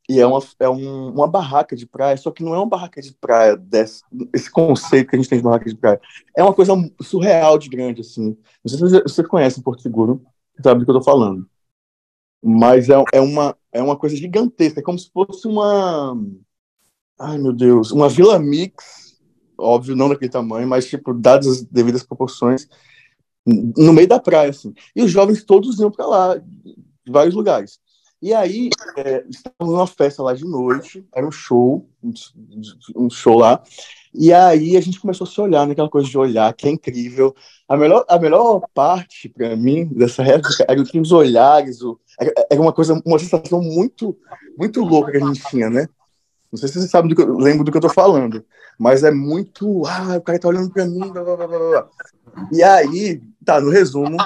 E 0.09 0.19
é, 0.19 0.27
uma, 0.27 0.41
é 0.59 0.69
um, 0.69 1.09
uma 1.11 1.29
barraca 1.29 1.77
de 1.77 1.87
praia, 1.87 2.17
só 2.17 2.31
que 2.31 2.43
não 2.43 2.55
é 2.55 2.59
uma 2.59 2.69
barraca 2.69 3.01
de 3.01 3.15
praia 3.15 3.57
desse, 3.57 4.03
esse 4.35 4.51
conceito 4.51 5.09
que 5.09 5.17
a 5.17 5.19
gente 5.19 5.29
tem 5.29 5.39
de 5.39 5.45
barraca 5.45 5.69
de 5.69 5.77
praia. 5.77 6.01
É 6.37 6.43
uma 6.43 6.53
coisa 6.53 6.73
surreal 7.01 7.57
de 7.57 7.69
grande, 7.69 8.01
assim. 8.01 8.37
Não 8.65 8.69
sei 8.69 8.89
se 8.89 9.03
você 9.03 9.23
conhece 9.23 9.63
Porto 9.63 9.83
Seguro, 9.83 10.23
sabe 10.63 10.81
do 10.81 10.85
que 10.85 10.91
eu 10.91 10.97
tô 10.97 11.03
falando. 11.03 11.49
Mas 12.43 12.89
é, 12.89 12.95
é, 13.13 13.21
uma, 13.21 13.57
é 13.71 13.81
uma 13.81 13.97
coisa 13.97 14.17
gigantesca, 14.17 14.81
é 14.81 14.83
como 14.83 14.99
se 14.99 15.09
fosse 15.11 15.47
uma. 15.47 16.19
Ai, 17.19 17.39
meu 17.39 17.53
Deus, 17.53 17.93
uma 17.93 18.09
Vila 18.09 18.39
Mix, 18.41 19.21
óbvio, 19.57 19.95
não 19.95 20.09
daquele 20.09 20.31
tamanho, 20.31 20.67
mas, 20.67 20.89
tipo, 20.89 21.15
dadas 21.15 21.47
as 21.47 21.63
devidas 21.63 22.03
proporções, 22.03 22.69
no 23.47 23.93
meio 23.93 24.09
da 24.09 24.19
praia, 24.19 24.51
assim. 24.51 24.75
E 24.95 25.03
os 25.03 25.11
jovens 25.11 25.45
todos 25.45 25.79
iam 25.79 25.91
para 25.91 26.07
lá, 26.07 26.37
de 26.37 27.13
vários 27.13 27.35
lugares. 27.35 27.81
E 28.23 28.33
aí, 28.33 28.71
é, 28.97 29.25
estávamos 29.29 29.75
numa 29.75 29.87
festa 29.87 30.23
lá 30.23 30.33
de 30.33 30.45
noite, 30.45 31.05
era 31.13 31.27
um 31.27 31.33
show, 31.33 31.85
um 32.95 33.11
show 33.11 33.37
lá, 33.37 33.61
e 34.15 34.33
aí 34.33 34.77
a 34.77 34.81
gente 34.81 35.01
começou 35.01 35.27
a 35.27 35.29
se 35.29 35.41
olhar, 35.41 35.67
naquela 35.67 35.91
coisa 35.91 36.09
de 36.09 36.17
olhar, 36.17 36.55
que 36.55 36.69
é 36.69 36.71
incrível. 36.71 37.35
A 37.69 37.77
melhor, 37.77 38.05
a 38.09 38.21
melhor 38.21 38.63
parte, 38.73 39.29
para 39.29 39.57
mim, 39.57 39.87
dessa 39.87 40.23
época, 40.23 40.65
era 40.69 40.81
os 40.81 41.11
olhares, 41.11 41.83
o, 41.83 41.99
era, 42.49 42.63
uma 42.63 42.73
coisa, 42.73 43.03
uma 43.05 43.19
sensação 43.19 43.61
muito, 43.61 44.17
muito 44.57 44.85
louca 44.85 45.11
que 45.11 45.17
a 45.17 45.27
gente 45.27 45.43
tinha, 45.51 45.69
né? 45.69 45.89
Não 46.53 46.59
sei 46.61 46.69
se 46.69 46.81
você 46.81 46.87
sabe 46.87 47.09
do 47.09 47.17
que 47.17 47.23
eu 47.23 47.37
lembro 47.37 47.65
do 47.65 47.73
que 47.73 47.79
eu 47.79 47.83
tô 47.83 47.89
falando, 47.89 48.45
mas 48.79 49.03
é 49.03 49.11
muito, 49.11 49.85
ah, 49.85 50.17
o 50.19 50.23
cara 50.23 50.39
tá 50.39 50.47
olhando 50.47 50.71
para 50.71 50.87
mim, 50.87 51.11
blá, 51.11 51.25
blá, 51.25 51.37
blá, 51.37 51.49
blá. 51.49 51.89
E 52.53 52.63
aí, 52.63 53.21
tá, 53.45 53.61
no 53.61 53.71
resumo, 53.71 54.17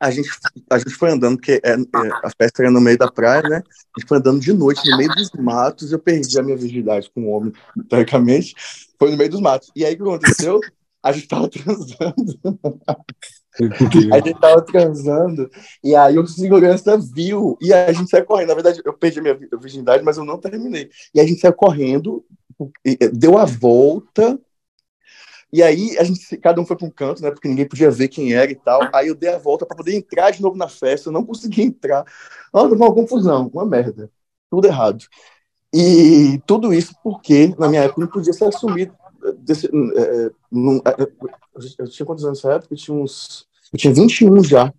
a 0.00 0.10
gente, 0.10 0.30
a 0.70 0.78
gente 0.78 0.94
foi 0.94 1.10
andando, 1.10 1.36
porque 1.36 1.60
é, 1.62 1.72
é, 1.72 1.78
a 2.24 2.30
festa 2.30 2.62
era 2.62 2.70
no 2.70 2.80
meio 2.80 2.96
da 2.96 3.12
praia, 3.12 3.42
né? 3.42 3.62
A 3.94 4.00
gente 4.00 4.08
foi 4.08 4.16
andando 4.16 4.40
de 4.40 4.52
noite 4.52 4.88
no 4.90 4.96
meio 4.96 5.10
dos 5.10 5.30
matos. 5.32 5.92
Eu 5.92 5.98
perdi 5.98 6.38
a 6.38 6.42
minha 6.42 6.56
virgindade 6.56 7.10
com 7.14 7.20
o 7.20 7.24
um 7.26 7.32
homem, 7.32 7.52
teoricamente. 7.86 8.54
Foi 8.98 9.10
no 9.10 9.16
meio 9.18 9.28
dos 9.28 9.40
matos. 9.42 9.70
E 9.76 9.84
aí 9.84 9.92
o 9.92 9.96
que 9.98 10.02
aconteceu? 10.02 10.58
A 11.02 11.12
gente 11.12 11.28
tava 11.28 11.48
transando. 11.48 12.40
a 14.14 14.20
gente 14.20 14.40
tava 14.40 14.62
transando. 14.62 15.50
E 15.84 15.94
aí 15.94 16.18
o 16.18 16.26
segurança 16.26 16.96
viu. 16.96 17.58
E 17.60 17.70
a 17.70 17.92
gente 17.92 18.08
saiu 18.08 18.24
correndo. 18.24 18.48
Na 18.48 18.54
verdade, 18.54 18.80
eu 18.82 18.94
perdi 18.94 19.18
a 19.18 19.22
minha 19.22 19.38
virgindade, 19.60 20.02
mas 20.02 20.16
eu 20.16 20.24
não 20.24 20.38
terminei. 20.38 20.88
E 21.14 21.20
a 21.20 21.26
gente 21.26 21.40
saiu 21.40 21.52
correndo, 21.52 22.24
deu 23.12 23.36
a 23.36 23.44
volta 23.44 24.38
e 25.52 25.62
aí 25.62 25.98
a 25.98 26.04
gente, 26.04 26.36
cada 26.36 26.60
um 26.60 26.66
foi 26.66 26.76
para 26.76 26.86
um 26.86 26.90
canto, 26.90 27.22
né? 27.22 27.30
Porque 27.30 27.48
ninguém 27.48 27.66
podia 27.66 27.90
ver 27.90 28.08
quem 28.08 28.32
era 28.32 28.50
e 28.50 28.54
tal. 28.54 28.80
Aí 28.92 29.08
eu 29.08 29.14
dei 29.14 29.30
a 29.30 29.38
volta 29.38 29.66
para 29.66 29.76
poder 29.76 29.94
entrar 29.94 30.30
de 30.30 30.40
novo 30.40 30.56
na 30.56 30.68
festa, 30.68 31.08
eu 31.08 31.12
não 31.12 31.24
consegui 31.24 31.62
entrar. 31.62 32.04
Ah, 32.52 32.62
uma 32.62 32.94
confusão, 32.94 33.50
uma 33.52 33.66
merda. 33.66 34.10
Tudo 34.48 34.66
errado. 34.66 35.04
E 35.72 36.40
tudo 36.46 36.72
isso 36.72 36.94
porque, 37.02 37.54
na 37.58 37.68
minha 37.68 37.82
época, 37.82 38.00
não 38.00 38.08
podia 38.08 38.32
ser 38.32 38.44
assumido. 38.44 38.94
Desse, 39.38 39.66
é, 39.66 40.30
num, 40.50 40.78
é, 40.78 41.06
eu 41.78 41.88
tinha 41.88 42.06
quantos 42.06 42.24
anos 42.24 42.42
nessa 42.42 42.54
época? 42.54 42.72
Eu 42.74 42.78
tinha 42.78 42.96
uns. 42.96 43.46
Eu 43.72 43.78
tinha 43.78 43.92
21 43.92 44.42
já. 44.42 44.72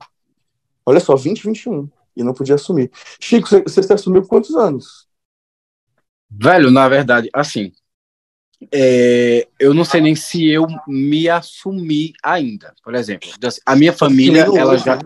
Olha 0.85 0.99
só, 0.99 1.15
20, 1.15 1.43
21. 1.43 1.89
E 2.15 2.23
não 2.23 2.33
podia 2.33 2.55
assumir. 2.55 2.91
Chico, 3.19 3.47
você, 3.47 3.61
você 3.61 3.83
se 3.83 3.93
assumiu 3.93 4.25
quantos 4.25 4.55
anos? 4.55 5.07
Velho, 6.29 6.71
na 6.71 6.87
verdade, 6.87 7.29
assim, 7.33 7.71
é, 8.71 9.47
eu 9.59 9.73
não 9.73 9.85
sei 9.85 10.01
nem 10.01 10.15
se 10.15 10.47
eu 10.47 10.67
me 10.87 11.29
assumi 11.29 12.13
ainda. 12.23 12.73
Por 12.83 12.93
exemplo, 12.93 13.29
a 13.65 13.75
minha 13.75 13.93
família, 13.93 14.41
ela 14.55 14.77
já 14.77 14.99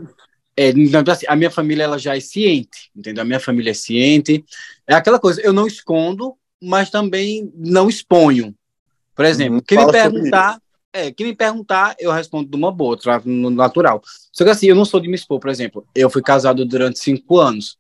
é, 0.58 0.70
assim, 1.12 1.26
a 1.28 1.36
minha 1.36 1.52
família 1.52 1.84
ela 1.84 2.00
já 2.00 2.16
é 2.16 2.20
ciente, 2.20 2.90
entendeu? 2.96 3.22
A 3.22 3.26
minha 3.26 3.40
família 3.40 3.72
é 3.72 3.74
ciente. 3.74 4.44
É 4.88 4.96
aquela 4.96 5.20
coisa, 5.20 5.42
eu 5.42 5.52
não 5.52 5.68
escondo, 5.68 6.36
mas 6.62 6.90
também 6.90 7.52
não 7.56 7.90
exponho. 7.90 8.56
Por 9.14 9.26
exemplo, 9.26 9.58
hum, 9.58 9.62
quem 9.66 9.78
me 9.78 9.92
perguntar, 9.92 10.60
é, 10.94 11.12
quem 11.12 11.28
me 11.28 11.36
perguntar, 11.36 11.96
eu 12.00 12.12
respondo 12.12 12.50
de 12.50 12.56
uma 12.56 12.72
boa, 12.72 12.98
no 13.26 13.50
natural. 13.50 14.02
Só 14.32 14.44
que 14.44 14.50
assim, 14.50 14.68
eu 14.68 14.76
não 14.76 14.86
sou 14.86 15.00
de 15.00 15.10
me 15.10 15.16
expor, 15.16 15.40
por 15.40 15.50
exemplo. 15.50 15.86
Eu 15.94 16.10
fui 16.10 16.22
casado 16.22 16.66
durante 16.66 17.00
cinco 17.00 17.38
anos. 17.40 17.78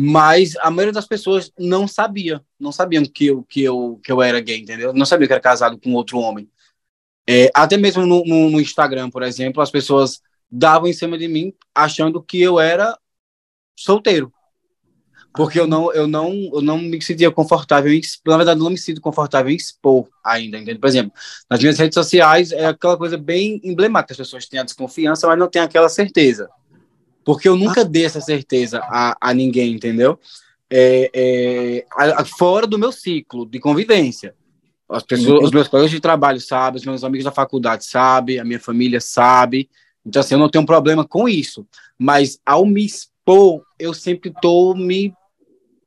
Mas 0.00 0.54
a 0.58 0.70
maioria 0.70 0.92
das 0.92 1.08
pessoas 1.08 1.50
não 1.58 1.88
sabia, 1.88 2.40
não 2.56 2.70
sabiam 2.70 3.04
que 3.04 3.26
eu, 3.26 3.42
que 3.42 3.64
eu, 3.64 4.00
que 4.00 4.12
eu 4.12 4.22
era 4.22 4.38
gay, 4.38 4.60
entendeu? 4.60 4.92
Não 4.92 5.04
sabia 5.04 5.26
que 5.26 5.32
era 5.32 5.42
casado 5.42 5.76
com 5.76 5.92
outro 5.92 6.20
homem. 6.20 6.48
É, 7.28 7.50
até 7.52 7.76
mesmo 7.76 8.06
no, 8.06 8.24
no, 8.24 8.48
no, 8.48 8.60
Instagram, 8.60 9.10
por 9.10 9.24
exemplo, 9.24 9.60
as 9.60 9.72
pessoas 9.72 10.22
davam 10.48 10.86
em 10.86 10.92
cima 10.92 11.18
de 11.18 11.26
mim 11.26 11.52
achando 11.74 12.22
que 12.22 12.40
eu 12.40 12.60
era 12.60 12.96
solteiro. 13.74 14.32
porque 15.34 15.58
eu 15.58 15.66
não, 15.66 15.92
eu 15.92 16.06
não, 16.06 16.32
eu 16.54 16.62
não 16.62 16.78
me 16.78 17.02
sentia 17.02 17.32
confortável 17.32 17.92
em, 17.92 18.00
na 18.24 18.36
verdade, 18.36 18.60
não 18.60 18.70
me 18.70 18.78
sinto 18.78 19.00
confortável 19.00 19.50
em 19.50 19.56
expor 19.56 20.08
ainda, 20.24 20.58
entende? 20.58 20.78
Por 20.78 20.86
exemplo, 20.86 21.12
nas 21.50 21.58
minhas 21.58 21.76
redes 21.76 21.94
sociais 21.94 22.52
é 22.52 22.66
aquela 22.66 22.96
coisa 22.96 23.18
bem 23.18 23.60
emblemática, 23.64 24.12
as 24.12 24.18
pessoas 24.18 24.46
têm 24.46 24.60
a 24.60 24.64
desconfiança, 24.64 25.26
mas 25.26 25.36
não 25.36 25.50
têm 25.50 25.60
aquela 25.60 25.88
certeza, 25.88 26.48
porque 27.28 27.46
eu 27.46 27.58
nunca 27.58 27.84
dei 27.84 28.06
essa 28.06 28.22
certeza 28.22 28.80
a, 28.84 29.14
a 29.20 29.34
ninguém, 29.34 29.74
entendeu? 29.74 30.18
É, 30.70 31.10
é, 31.12 31.86
a, 31.92 32.22
a, 32.22 32.24
fora 32.24 32.66
do 32.66 32.78
meu 32.78 32.90
ciclo 32.90 33.44
de 33.44 33.60
convivência. 33.60 34.34
As 34.88 35.02
pessoas, 35.02 35.44
os 35.44 35.50
meus 35.50 35.68
colegas 35.68 35.90
de 35.90 36.00
trabalho 36.00 36.40
sabem, 36.40 36.78
os 36.78 36.86
meus 36.86 37.04
amigos 37.04 37.26
da 37.26 37.30
faculdade 37.30 37.84
sabem, 37.84 38.38
a 38.38 38.44
minha 38.46 38.58
família 38.58 38.98
sabe, 38.98 39.68
então 40.06 40.20
assim, 40.20 40.36
eu 40.36 40.38
não 40.38 40.48
tenho 40.48 40.64
problema 40.64 41.06
com 41.06 41.28
isso, 41.28 41.66
mas 41.98 42.40
ao 42.46 42.64
me 42.64 42.86
expor, 42.86 43.62
eu 43.78 43.92
sempre 43.92 44.30
estou 44.30 44.74
me 44.74 45.12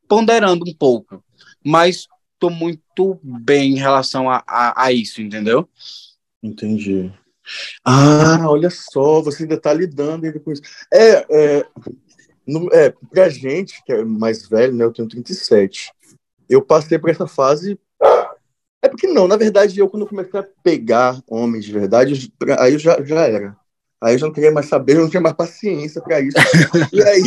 ponderando 0.07 0.63
um 0.69 0.74
pouco, 0.75 1.24
mas 1.65 2.05
estou 2.36 2.51
muito 2.51 3.19
bem 3.24 3.71
em 3.71 3.79
relação 3.79 4.29
a, 4.29 4.43
a, 4.48 4.86
a, 4.86 4.93
isso, 4.93 5.24
entendeu? 5.24 5.67
Entendi. 6.43 7.12
Ah, 7.83 8.45
olha 8.48 8.69
só, 8.69 9.21
você 9.21 9.43
ainda 9.43 9.55
está 9.55 9.74
lidando 9.74 10.25
ainda 10.25 10.39
com 10.39 10.51
isso. 10.51 10.62
É, 10.93 11.25
é, 11.29 11.65
no, 12.45 12.69
é, 12.74 12.93
pra 13.12 13.29
gente, 13.29 13.83
que 13.83 13.91
é 13.93 14.03
mais 14.03 14.48
velho, 14.48 14.74
né, 14.74 14.83
eu 14.83 14.93
tenho 14.93 15.07
37, 15.07 15.91
eu 16.50 16.62
passei 16.62 17.00
por 17.00 17.10
essa 17.10 17.27
fase 17.27 17.79
é 18.81 18.89
porque 18.89 19.07
não, 19.07 19.27
na 19.27 19.38
verdade, 19.38 19.79
eu 19.79 19.88
quando 19.88 20.07
comecei 20.07 20.39
a 20.39 20.48
pegar 20.63 21.21
homens 21.27 21.65
de 21.65 21.71
verdade, 21.71 22.33
aí 22.57 22.74
eu 22.74 22.79
já, 22.79 23.01
já 23.03 23.27
era. 23.27 23.55
Aí 24.01 24.15
eu 24.15 24.17
já 24.17 24.25
não 24.25 24.33
queria 24.33 24.51
mais 24.51 24.65
saber, 24.65 24.95
eu 24.95 25.01
não 25.01 25.10
tinha 25.10 25.21
mais 25.21 25.36
paciência 25.36 26.01
para 26.01 26.19
isso. 26.19 26.36
e 26.91 27.03
aí 27.03 27.21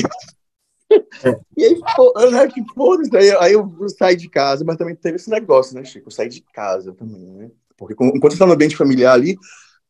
e 1.57 1.65
aí, 1.65 2.31
né, 2.31 2.49
que 2.49 2.63
foda 2.75 3.19
aí, 3.19 3.31
aí 3.37 3.53
eu 3.53 3.73
saí 3.89 4.17
de 4.17 4.29
casa, 4.29 4.65
mas 4.65 4.77
também 4.77 4.97
teve 4.97 5.17
esse 5.17 5.31
negócio, 5.31 5.75
né, 5.77 5.85
Chico? 5.85 6.09
Eu 6.09 6.13
saí 6.13 6.29
de 6.29 6.41
casa 6.53 6.93
também, 6.93 7.25
né? 7.25 7.51
Porque 7.77 7.95
enquanto 7.95 8.33
você 8.33 8.39
tá 8.39 8.47
no 8.47 8.53
ambiente 8.53 8.77
familiar 8.77 9.15
ali, 9.15 9.37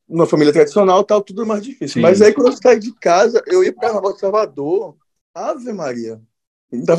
numa 0.08 0.26
família 0.26 0.52
tradicional, 0.52 1.02
tal, 1.04 1.22
tudo 1.22 1.46
mais 1.46 1.62
difícil. 1.62 1.94
Sim. 1.94 2.00
Mas 2.00 2.20
aí 2.20 2.32
quando 2.32 2.48
eu 2.48 2.56
saí 2.56 2.78
de 2.78 2.92
casa, 2.92 3.42
eu 3.46 3.64
ia 3.64 3.72
para 3.72 3.88
Carnaval 3.88 4.12
de 4.12 4.20
Salvador, 4.20 4.96
Ave 5.34 5.72
Maria. 5.72 6.20
Então, 6.72 6.98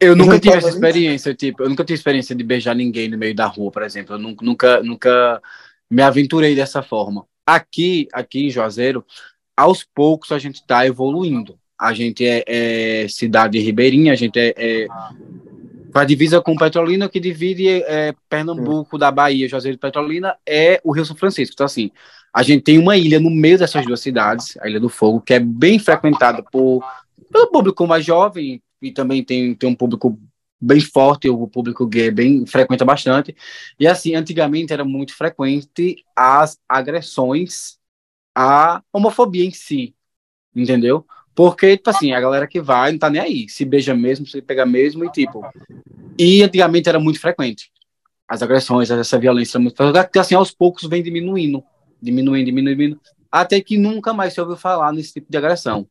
eu 0.00 0.14
nunca 0.16 0.38
tive 0.38 0.56
essa 0.56 0.68
experiência, 0.68 1.34
tipo, 1.34 1.62
eu 1.62 1.68
nunca 1.68 1.84
tive 1.84 1.98
experiência 1.98 2.34
de 2.34 2.44
beijar 2.44 2.74
ninguém 2.74 3.08
no 3.08 3.18
meio 3.18 3.34
da 3.34 3.46
rua, 3.46 3.70
por 3.70 3.82
exemplo. 3.82 4.14
Eu 4.14 4.18
nunca, 4.18 4.82
nunca 4.82 5.42
me 5.90 6.02
aventurei 6.02 6.54
dessa 6.54 6.82
forma. 6.82 7.26
Aqui, 7.46 8.08
aqui 8.12 8.46
em 8.46 8.50
Juazeiro, 8.50 9.04
aos 9.56 9.84
poucos 9.84 10.32
a 10.32 10.38
gente 10.38 10.56
está 10.56 10.86
evoluindo 10.86 11.58
a 11.78 11.92
gente 11.92 12.24
é, 12.26 12.44
é 12.46 13.08
cidade 13.08 13.58
ribeirinha, 13.58 14.12
a 14.12 14.16
gente 14.16 14.38
é, 14.38 14.54
é 14.56 14.86
a 15.94 16.04
divisa 16.04 16.40
com 16.40 16.56
Petrolina, 16.56 17.08
que 17.08 17.20
divide 17.20 17.68
é, 17.68 18.14
Pernambuco 18.28 18.98
da 18.98 19.10
Bahia, 19.10 19.48
Juazeiro 19.48 19.76
de 19.76 19.80
Petrolina, 19.80 20.36
é 20.44 20.80
o 20.82 20.92
Rio 20.92 21.06
São 21.06 21.16
Francisco. 21.16 21.54
Então, 21.54 21.66
assim, 21.66 21.90
a 22.32 22.42
gente 22.42 22.62
tem 22.62 22.78
uma 22.78 22.96
ilha 22.96 23.20
no 23.20 23.30
meio 23.30 23.58
dessas 23.58 23.86
duas 23.86 24.00
cidades, 24.00 24.56
a 24.60 24.68
Ilha 24.68 24.80
do 24.80 24.88
Fogo, 24.88 25.20
que 25.20 25.34
é 25.34 25.38
bem 25.38 25.78
frequentada 25.78 26.42
por, 26.42 26.84
pelo 27.30 27.46
público 27.46 27.86
mais 27.86 28.04
jovem, 28.04 28.60
e 28.82 28.90
também 28.90 29.22
tem, 29.22 29.54
tem 29.54 29.70
um 29.70 29.74
público 29.74 30.18
bem 30.60 30.80
forte, 30.80 31.28
o 31.28 31.46
público 31.46 31.86
gay 31.86 32.10
bem 32.10 32.44
frequenta 32.44 32.84
bastante. 32.84 33.36
E, 33.78 33.86
assim, 33.86 34.14
antigamente 34.14 34.72
era 34.72 34.84
muito 34.84 35.14
frequente 35.14 36.04
as 36.16 36.58
agressões 36.68 37.78
à 38.34 38.82
homofobia 38.92 39.44
em 39.44 39.52
si, 39.52 39.94
entendeu? 40.54 41.06
Porque, 41.34 41.76
tipo 41.76 41.90
assim, 41.90 42.12
a 42.12 42.20
galera 42.20 42.46
que 42.46 42.60
vai 42.60 42.92
não 42.92 42.98
tá 42.98 43.10
nem 43.10 43.20
aí. 43.20 43.48
Se 43.48 43.64
beija 43.64 43.94
mesmo, 43.94 44.26
se 44.26 44.40
pega 44.40 44.64
mesmo 44.64 45.04
e 45.04 45.10
tipo. 45.10 45.44
E 46.18 46.42
antigamente 46.42 46.88
era 46.88 47.00
muito 47.00 47.20
frequente. 47.20 47.72
As 48.28 48.42
agressões, 48.42 48.90
essa 48.90 49.18
violência 49.18 49.58
muito 49.58 49.76
frequente. 49.76 50.18
Assim, 50.18 50.34
aos 50.34 50.52
poucos 50.52 50.88
vem 50.88 51.02
diminuindo. 51.02 51.62
Diminuindo, 52.00 52.46
diminuindo, 52.46 52.76
diminuindo. 52.76 53.00
Até 53.30 53.60
que 53.60 53.76
nunca 53.76 54.12
mais 54.12 54.32
se 54.32 54.40
ouviu 54.40 54.56
falar 54.56 54.92
nesse 54.92 55.14
tipo 55.14 55.26
de 55.28 55.36
agressão. 55.36 55.88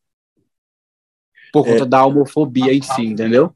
Por 1.51 1.65
conta 1.65 1.83
é, 1.83 1.85
da 1.85 2.05
homofobia 2.05 2.73
em 2.73 2.81
si, 2.81 3.05
entendeu? 3.05 3.51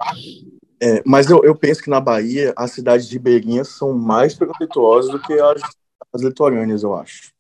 É, 0.82 1.02
mas 1.06 1.30
eu, 1.30 1.44
eu 1.44 1.56
penso 1.56 1.82
que 1.82 1.90
na 1.90 2.00
Bahia 2.00 2.54
as 2.56 2.72
cidades 2.72 3.08
de 3.08 3.18
Beirinhas 3.18 3.70
são 3.70 3.94
mais 3.98 4.36
preconceituosas 4.36 5.12
do 5.12 5.20
que 5.20 5.34
as, 5.34 5.62
as 6.14 6.22
litorâneas, 6.22 6.84
eu 6.84 6.94
acho. 6.94 7.32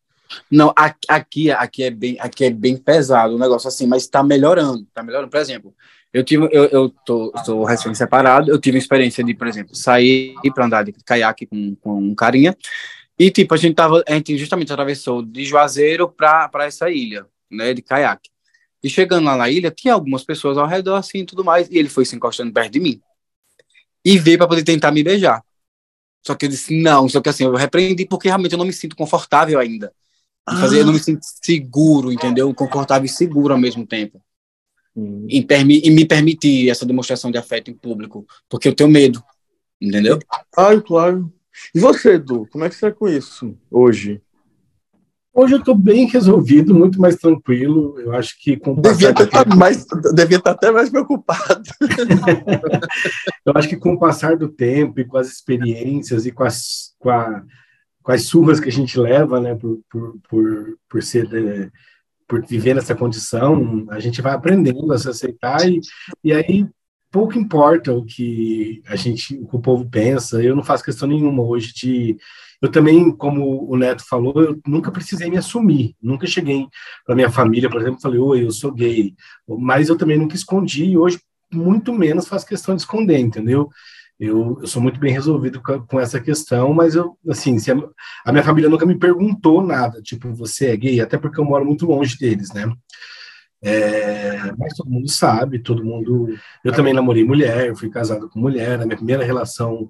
Não, 0.49 0.73
aqui, 0.75 1.51
aqui, 1.51 1.83
é 1.83 1.89
bem, 1.89 2.17
aqui 2.19 2.45
é 2.45 2.49
bem 2.49 2.77
pesado 2.77 3.35
o 3.35 3.39
negócio 3.39 3.67
assim, 3.67 3.85
mas 3.85 4.03
está 4.03 4.23
melhorando, 4.23 4.83
está 4.83 5.03
melhorando. 5.03 5.29
Por 5.29 5.39
exemplo, 5.39 5.73
eu 6.13 6.23
tive, 6.23 6.47
eu, 6.51 6.65
eu 6.65 6.89
tô, 7.05 7.31
tô 7.45 7.63
recém 7.63 7.93
separado, 7.93 8.49
eu 8.49 8.59
tive 8.59 8.77
a 8.77 8.79
experiência 8.79 9.23
de, 9.23 9.33
por 9.33 9.47
exemplo, 9.47 9.75
sair 9.75 10.35
para 10.53 10.65
andar 10.65 10.83
de 10.83 10.91
caiaque 10.91 11.45
com, 11.45 11.75
com 11.75 11.99
um 11.99 12.15
carinha, 12.15 12.55
e 13.19 13.31
tipo, 13.31 13.53
a 13.53 13.57
gente 13.57 13.75
tava, 13.75 14.03
a 14.07 14.13
gente 14.13 14.37
justamente 14.37 14.71
atravessou 14.71 15.21
de 15.21 15.43
Juazeiro 15.43 16.09
para 16.09 16.49
essa 16.61 16.89
ilha, 16.89 17.25
né, 17.49 17.73
de 17.73 17.81
caiaque. 17.81 18.29
E 18.83 18.89
chegando 18.89 19.25
lá 19.25 19.35
na 19.35 19.49
ilha, 19.49 19.71
tinha 19.71 19.93
algumas 19.93 20.23
pessoas 20.23 20.57
ao 20.57 20.67
redor 20.67 20.95
assim 20.95 21.25
tudo 21.25 21.43
mais, 21.43 21.67
e 21.69 21.77
ele 21.77 21.89
foi 21.89 22.05
se 22.05 22.15
encostando 22.15 22.53
perto 22.53 22.71
de 22.71 22.79
mim. 22.79 23.01
E 24.05 24.17
veio 24.17 24.37
para 24.37 24.47
poder 24.47 24.63
tentar 24.63 24.91
me 24.91 25.03
beijar. 25.03 25.43
Só 26.25 26.35
que 26.35 26.45
eu 26.45 26.49
disse, 26.49 26.79
não, 26.81 27.09
só 27.09 27.21
que 27.21 27.29
assim, 27.29 27.45
eu 27.45 27.55
repreendi 27.55 28.05
porque 28.05 28.27
realmente 28.27 28.51
eu 28.53 28.57
não 28.57 28.65
me 28.65 28.73
sinto 28.73 28.95
confortável 28.95 29.59
ainda 29.59 29.91
fazer, 30.55 30.79
eu 30.79 30.85
não 30.85 30.93
me 30.93 30.99
sinto 30.99 31.21
seguro, 31.43 32.11
entendeu? 32.11 32.53
Confortável 32.53 33.05
e 33.05 33.09
seguro 33.09 33.53
ao 33.53 33.59
mesmo 33.59 33.85
tempo. 33.85 34.21
Hum. 34.95 35.27
Em, 35.29 35.41
permi 35.41 35.79
em 35.79 35.91
me 35.91 36.05
permitir 36.05 36.69
essa 36.69 36.85
demonstração 36.85 37.29
de 37.29 37.37
afeto 37.37 37.69
em 37.69 37.73
público, 37.73 38.25
porque 38.49 38.67
eu 38.67 38.75
tenho 38.75 38.89
medo, 38.89 39.23
entendeu? 39.79 40.19
Claro, 40.51 40.81
claro. 40.81 41.33
E 41.73 41.79
você, 41.79 42.13
Edu, 42.13 42.47
como 42.51 42.63
é 42.63 42.69
que 42.69 42.75
você 42.75 42.87
é 42.87 42.91
com 42.91 43.07
isso 43.07 43.57
hoje? 43.69 44.21
Hoje 45.39 45.53
eu 45.53 45.59
estou 45.59 45.75
bem 45.75 46.07
resolvido, 46.07 46.73
muito 46.73 46.99
mais 46.99 47.15
tranquilo. 47.15 47.99
Eu 47.99 48.11
acho 48.13 48.35
que 48.41 48.57
com 48.57 48.73
devia 48.73 49.11
estar 49.11 49.27
tempo... 49.27 49.55
mais, 49.55 49.85
devia 50.15 50.39
estar 50.39 50.49
até 50.49 50.71
mais 50.71 50.89
preocupado. 50.89 51.61
eu 53.45 53.53
acho 53.53 53.69
que 53.69 53.77
com 53.77 53.93
o 53.93 53.99
passar 53.99 54.35
do 54.35 54.49
tempo 54.49 54.99
e 54.99 55.05
com 55.05 55.15
as 55.15 55.27
experiências 55.27 56.25
e 56.25 56.31
com, 56.31 56.43
as, 56.43 56.95
com 56.97 57.11
a 57.11 57.43
as 58.11 58.23
surras 58.23 58.59
que 58.59 58.69
a 58.69 58.71
gente 58.71 58.99
leva, 58.99 59.39
né, 59.39 59.55
por, 59.55 59.79
por, 59.89 60.17
por, 60.29 60.77
por 60.89 61.03
ser 61.03 61.71
por 62.27 62.45
viver 62.45 62.73
nessa 62.73 62.93
condição, 62.93 63.85
a 63.89 63.99
gente 63.99 64.21
vai 64.21 64.33
aprendendo 64.33 64.91
a 64.91 64.97
se 64.97 65.09
aceitar 65.09 65.67
e, 65.67 65.79
e 66.21 66.33
aí 66.33 66.67
pouco 67.09 67.37
importa 67.37 67.93
o 67.93 68.03
que 68.05 68.81
a 68.85 68.95
gente, 68.95 69.35
o 69.37 69.47
que 69.47 69.55
o 69.55 69.61
povo 69.61 69.89
pensa. 69.89 70.43
Eu 70.43 70.55
não 70.55 70.63
faço 70.63 70.83
questão 70.83 71.07
nenhuma 71.07 71.41
hoje 71.41 71.73
de 71.73 72.17
eu 72.61 72.69
também, 72.69 73.11
como 73.11 73.71
o 73.71 73.77
Neto 73.77 74.03
falou, 74.07 74.41
eu 74.41 74.59
nunca 74.65 74.91
precisei 74.91 75.29
me 75.29 75.37
assumir, 75.37 75.95
nunca 76.01 76.25
cheguei 76.25 76.67
para 77.05 77.15
minha 77.15 77.29
família, 77.29 77.69
por 77.69 77.79
exemplo, 77.79 78.01
falei, 78.01 78.19
oi, 78.19 78.43
eu 78.43 78.51
sou 78.51 78.71
gay, 78.71 79.13
mas 79.47 79.89
eu 79.89 79.97
também 79.97 80.17
nunca 80.17 80.35
escondi 80.35 80.85
e 80.85 80.97
hoje 80.97 81.19
muito 81.53 81.93
menos 81.93 82.27
faço 82.27 82.47
questão 82.47 82.75
de 82.75 82.81
esconder, 82.81 83.19
entendeu? 83.19 83.69
Eu, 84.19 84.57
eu 84.61 84.67
sou 84.67 84.81
muito 84.81 84.99
bem 84.99 85.13
resolvido 85.13 85.61
com, 85.61 85.79
com, 85.85 85.99
essa 85.99 86.19
questão, 86.19 86.73
mas 86.73 86.95
eu, 86.95 87.15
assim, 87.29 87.55
a, 87.57 88.29
a, 88.29 88.31
minha 88.31 88.43
família 88.43 88.69
nunca 88.69 88.85
me 88.85 88.97
perguntou 88.97 89.63
nada, 89.63 90.01
tipo, 90.01 90.33
você 90.33 90.71
é 90.71 90.77
gay, 90.77 90.99
até 90.99 91.17
porque 91.17 91.39
eu 91.39 91.45
moro 91.45 91.63
muito 91.63 91.85
longe 91.85 92.17
deles, 92.17 92.51
né? 92.51 92.71
É, 93.63 94.51
mas 94.57 94.73
todo 94.75 94.89
mundo 94.89 95.09
sabe, 95.09 95.59
todo 95.59 95.83
mundo. 95.83 96.29
Eu 96.63 96.71
também 96.71 96.93
namorei 96.93 97.23
mulher, 97.23 97.75
fui 97.75 97.89
casado 97.89 98.29
com 98.29 98.39
mulher, 98.39 98.79
a 98.79 98.85
minha 98.85 98.97
primeira 98.97 99.23
relação 99.23 99.87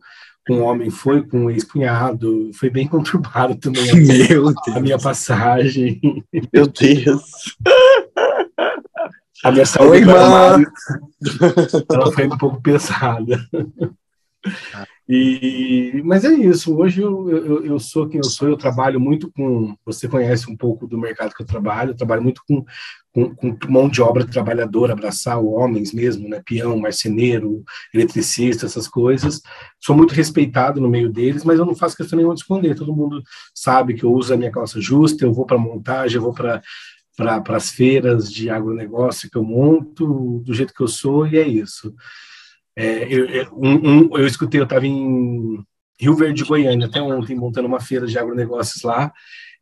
com 0.48 0.56
um 0.56 0.64
homem 0.64 0.90
foi 0.90 1.28
com 1.28 1.46
um 1.46 1.50
ex-cunhado, 1.50 2.52
foi 2.54 2.70
bem 2.70 2.88
conturbado 2.90 3.56
também 3.56 3.90
a, 3.90 3.96
Meu 3.96 4.54
a 4.74 4.80
minha 4.80 4.98
passagem. 4.98 6.00
Meu 6.54 6.68
Deus! 6.68 7.58
A 9.44 9.52
minha 9.52 9.66
saúde 9.66 10.04
Oi, 10.04 10.14
ela 11.92 12.12
foi 12.12 12.26
um 12.26 12.38
pouco 12.38 12.62
pesada. 12.62 13.40
E, 15.10 16.02
mas 16.04 16.26
é 16.26 16.34
isso, 16.34 16.76
hoje 16.76 17.02
eu, 17.02 17.30
eu, 17.30 17.66
eu, 17.66 17.80
sou 17.80 18.10
quem 18.10 18.18
eu 18.18 18.26
sou, 18.26 18.50
eu 18.50 18.58
trabalho 18.58 19.00
muito 19.00 19.32
com, 19.32 19.74
você 19.86 20.06
conhece 20.06 20.52
um 20.52 20.58
pouco 20.58 20.86
do 20.86 20.98
mercado 20.98 21.34
que 21.34 21.42
eu 21.42 21.46
trabalho, 21.46 21.92
eu 21.92 21.96
trabalho 21.96 22.22
muito 22.22 22.42
com, 22.46 22.66
com, 23.14 23.34
com 23.34 23.72
mão 23.72 23.88
de 23.88 24.02
obra 24.02 24.28
trabalhadora, 24.28 24.92
abraçar 24.92 25.40
homens 25.40 25.94
mesmo, 25.94 26.28
né, 26.28 26.42
peão, 26.46 26.78
marceneiro, 26.78 27.64
eletricista, 27.94 28.66
essas 28.66 28.86
coisas, 28.86 29.42
sou 29.80 29.96
muito 29.96 30.14
respeitado 30.14 30.82
no 30.82 30.90
meio 30.90 31.10
deles, 31.10 31.46
mas 31.46 31.58
eu 31.58 31.66
não 31.66 31.74
faço 31.74 31.96
questão 31.96 32.18
nenhuma 32.18 32.36
de 32.36 32.42
esconder, 32.42 32.76
todo 32.76 32.94
mundo 32.94 33.24
sabe 33.56 33.94
que 33.94 34.04
eu 34.04 34.12
uso 34.12 34.34
a 34.34 34.38
minha 34.38 34.52
calça 34.52 34.82
justa, 34.82 35.24
eu 35.24 35.34
vou 35.34 35.46
para 35.46 35.58
montagem, 35.58 36.18
eu 36.18 36.22
vou 36.22 36.34
para 36.34 36.62
para 37.18 37.58
as 37.58 37.72
feiras 37.72 38.32
de 38.32 38.48
agronegócio 38.48 39.28
que 39.28 39.36
eu 39.40 39.44
monto, 39.44 40.44
do 40.46 40.54
jeito 40.54 40.72
que 40.72 40.82
eu 40.82 40.88
sou, 40.88 41.26
e 41.26 41.36
é 41.36 41.48
isso. 41.48 41.92
É, 42.78 43.12
eu, 43.12 43.52
um, 43.54 43.90
um, 43.90 44.18
eu 44.20 44.28
escutei, 44.28 44.60
eu 44.60 44.66
estava 44.66 44.86
em 44.86 45.66
Rio 46.00 46.16
Verde, 46.16 46.44
Goiânia, 46.44 46.86
até 46.86 47.02
ontem, 47.02 47.36
montando 47.36 47.68
uma 47.68 47.80
feira 47.80 48.06
de 48.06 48.20
agronegócios 48.20 48.84
lá, 48.84 49.12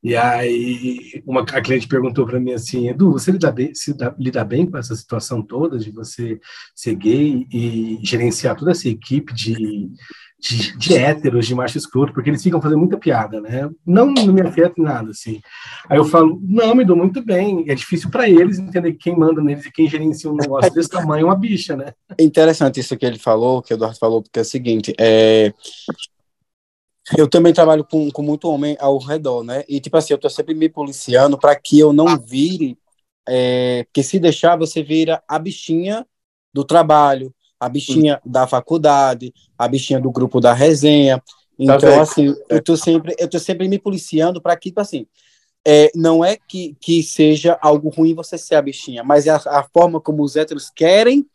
E 0.05 0.15
aí 0.15 1.23
uma, 1.25 1.41
a 1.41 1.61
cliente 1.61 1.87
perguntou 1.87 2.27
para 2.27 2.39
mim 2.39 2.53
assim, 2.53 2.89
Edu, 2.89 3.13
você 3.13 3.31
lida 3.31 3.51
bem, 3.51 3.73
se 3.73 3.91
dá, 3.91 4.13
lida 4.19 4.45
bem 4.45 4.63
com 4.67 4.77
essa 4.77 4.95
situação 4.95 5.41
toda 5.41 5.79
de 5.79 5.89
você 5.89 6.39
ser 6.75 6.93
gay 6.93 7.47
e 7.51 7.97
gerenciar 8.03 8.55
toda 8.55 8.69
essa 8.69 8.87
equipe 8.87 9.33
de, 9.33 9.89
de, 10.39 10.77
de 10.77 10.93
héteros, 10.93 11.47
de 11.47 11.55
macho 11.55 11.79
escroto, 11.79 12.13
porque 12.13 12.29
eles 12.29 12.43
ficam 12.43 12.61
fazendo 12.61 12.77
muita 12.77 12.99
piada, 12.99 13.41
né? 13.41 13.67
Não, 13.83 14.13
não 14.13 14.31
me 14.31 14.41
afeta 14.41 14.79
nada, 14.79 15.09
assim. 15.09 15.41
Aí 15.89 15.97
eu 15.97 16.05
falo, 16.05 16.39
não, 16.43 16.75
me 16.75 16.85
dou 16.85 16.95
muito 16.95 17.25
bem. 17.25 17.65
É 17.67 17.73
difícil 17.73 18.11
para 18.11 18.29
eles 18.29 18.59
entender 18.59 18.93
quem 18.93 19.17
manda 19.17 19.41
neles 19.41 19.65
e 19.65 19.71
quem 19.71 19.89
gerencia 19.89 20.29
um 20.29 20.35
negócio 20.35 20.71
desse 20.71 20.89
tamanho 20.89 21.23
é 21.23 21.25
uma 21.25 21.35
bicha, 21.35 21.75
né? 21.75 21.93
É 22.15 22.23
interessante 22.23 22.79
isso 22.79 22.95
que 22.95 23.07
ele 23.07 23.17
falou, 23.17 23.63
que 23.63 23.73
o 23.73 23.75
Eduardo 23.75 23.97
falou, 23.97 24.21
porque 24.21 24.37
é 24.37 24.43
o 24.43 24.45
seguinte, 24.45 24.93
é, 24.99 25.51
eu 27.17 27.27
também 27.27 27.53
trabalho 27.53 27.83
com, 27.83 28.09
com 28.09 28.21
muito 28.23 28.49
homem 28.49 28.75
ao 28.79 28.97
redor, 28.97 29.43
né? 29.43 29.63
E, 29.69 29.79
tipo 29.79 29.95
assim, 29.95 30.13
eu 30.13 30.17
tô 30.17 30.29
sempre 30.29 30.55
me 30.55 30.67
policiando 30.67 31.37
para 31.37 31.55
que 31.55 31.77
eu 31.79 31.93
não 31.93 32.17
vire. 32.17 32.77
É, 33.27 33.83
porque 33.85 34.01
se 34.01 34.19
deixar, 34.19 34.55
você 34.55 34.81
vira 34.81 35.21
a 35.27 35.37
bichinha 35.37 36.05
do 36.53 36.63
trabalho, 36.63 37.33
a 37.59 37.69
bichinha 37.69 38.19
da 38.25 38.47
faculdade, 38.47 39.33
a 39.57 39.67
bichinha 39.67 39.99
do 39.99 40.11
grupo 40.11 40.39
da 40.39 40.53
resenha. 40.53 41.17
Tá 41.17 41.23
então, 41.59 41.79
tá 41.79 42.01
assim, 42.01 42.35
eu 42.49 42.61
tô 42.61 42.75
sempre, 42.75 43.15
eu 43.19 43.27
tô 43.27 43.39
sempre 43.39 43.67
me 43.67 43.77
policiando 43.77 44.41
para 44.41 44.55
que, 44.55 44.69
tipo 44.69 44.81
assim, 44.81 45.05
é, 45.65 45.91
não 45.95 46.23
é 46.23 46.37
que, 46.37 46.75
que 46.79 47.01
seja 47.01 47.57
algo 47.61 47.89
ruim 47.89 48.13
você 48.13 48.37
ser 48.37 48.55
a 48.55 48.61
bichinha, 48.61 49.03
mas 49.03 49.25
é 49.25 49.31
a, 49.31 49.37
a 49.37 49.63
forma 49.73 49.99
como 49.99 50.23
os 50.23 50.35
héteros 50.35 50.69
querem 50.69 51.25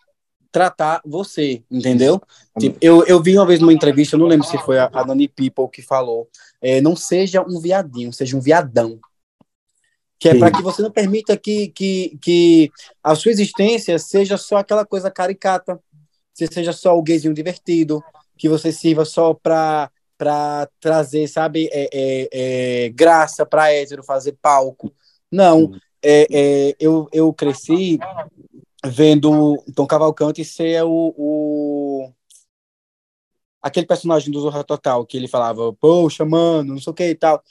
tratar 0.51 1.01
você, 1.05 1.63
entendeu? 1.71 2.21
Tipo, 2.59 2.77
eu, 2.81 3.05
eu 3.07 3.23
vi 3.23 3.37
uma 3.37 3.47
vez 3.47 3.61
numa 3.61 3.73
entrevista, 3.73 4.17
eu 4.17 4.21
não 4.21 4.27
lembro 4.27 4.47
se 4.47 4.59
foi 4.59 4.79
a, 4.79 4.91
a 4.93 5.05
Nani 5.05 5.29
People 5.29 5.69
que 5.73 5.83
falou, 5.83 6.29
é, 6.61 6.81
não 6.81 6.97
seja 6.97 7.43
um 7.43 7.61
viadinho, 7.61 8.13
seja 8.13 8.37
um 8.37 8.41
viadão. 8.41 8.99
Que 10.19 10.29
é 10.29 10.39
para 10.39 10.51
que 10.51 10.61
você 10.61 10.83
não 10.83 10.91
permita 10.91 11.35
que, 11.37 11.69
que, 11.69 12.19
que 12.21 12.71
a 13.03 13.15
sua 13.15 13.31
existência 13.31 13.99
seja 13.99 14.37
só 14.37 14.59
aquela 14.59 14.85
coisa 14.85 15.11
caricata, 15.11 15.81
que 16.35 16.47
seja 16.47 16.73
só 16.73 16.99
o 16.99 17.03
gayzinho 17.03 17.33
divertido, 17.33 18.03
que 18.37 18.49
você 18.49 18.71
sirva 18.71 19.05
só 19.05 19.33
para 19.33 19.91
para 20.19 20.69
trazer, 20.79 21.27
sabe, 21.29 21.71
é, 21.73 21.89
é, 21.91 22.29
é 22.85 22.89
graça 22.91 23.47
para 23.47 23.73
hétero, 23.73 24.03
fazer 24.03 24.37
palco. 24.43 24.93
Não, 25.33 25.73
é, 26.03 26.27
é, 26.31 26.77
eu, 26.79 27.09
eu 27.11 27.33
cresci 27.33 27.99
vendo 28.85 29.63
Tom 29.75 29.87
Cavalcante 29.87 30.45
ser 30.45 30.83
o, 30.85 31.15
o 31.17 32.13
aquele 33.63 33.87
personagem 33.87 34.33
do 34.33 34.41
Zorra 34.41 34.65
Total, 34.65 35.05
que 35.05 35.17
ele 35.17 35.29
falava, 35.29 35.73
poxa, 35.75 36.25
mano, 36.25 36.75
não 36.75 36.81
sei 36.81 36.91
o 36.91 36.95
que 36.95 37.09
e 37.09 37.15
tal. 37.15 37.43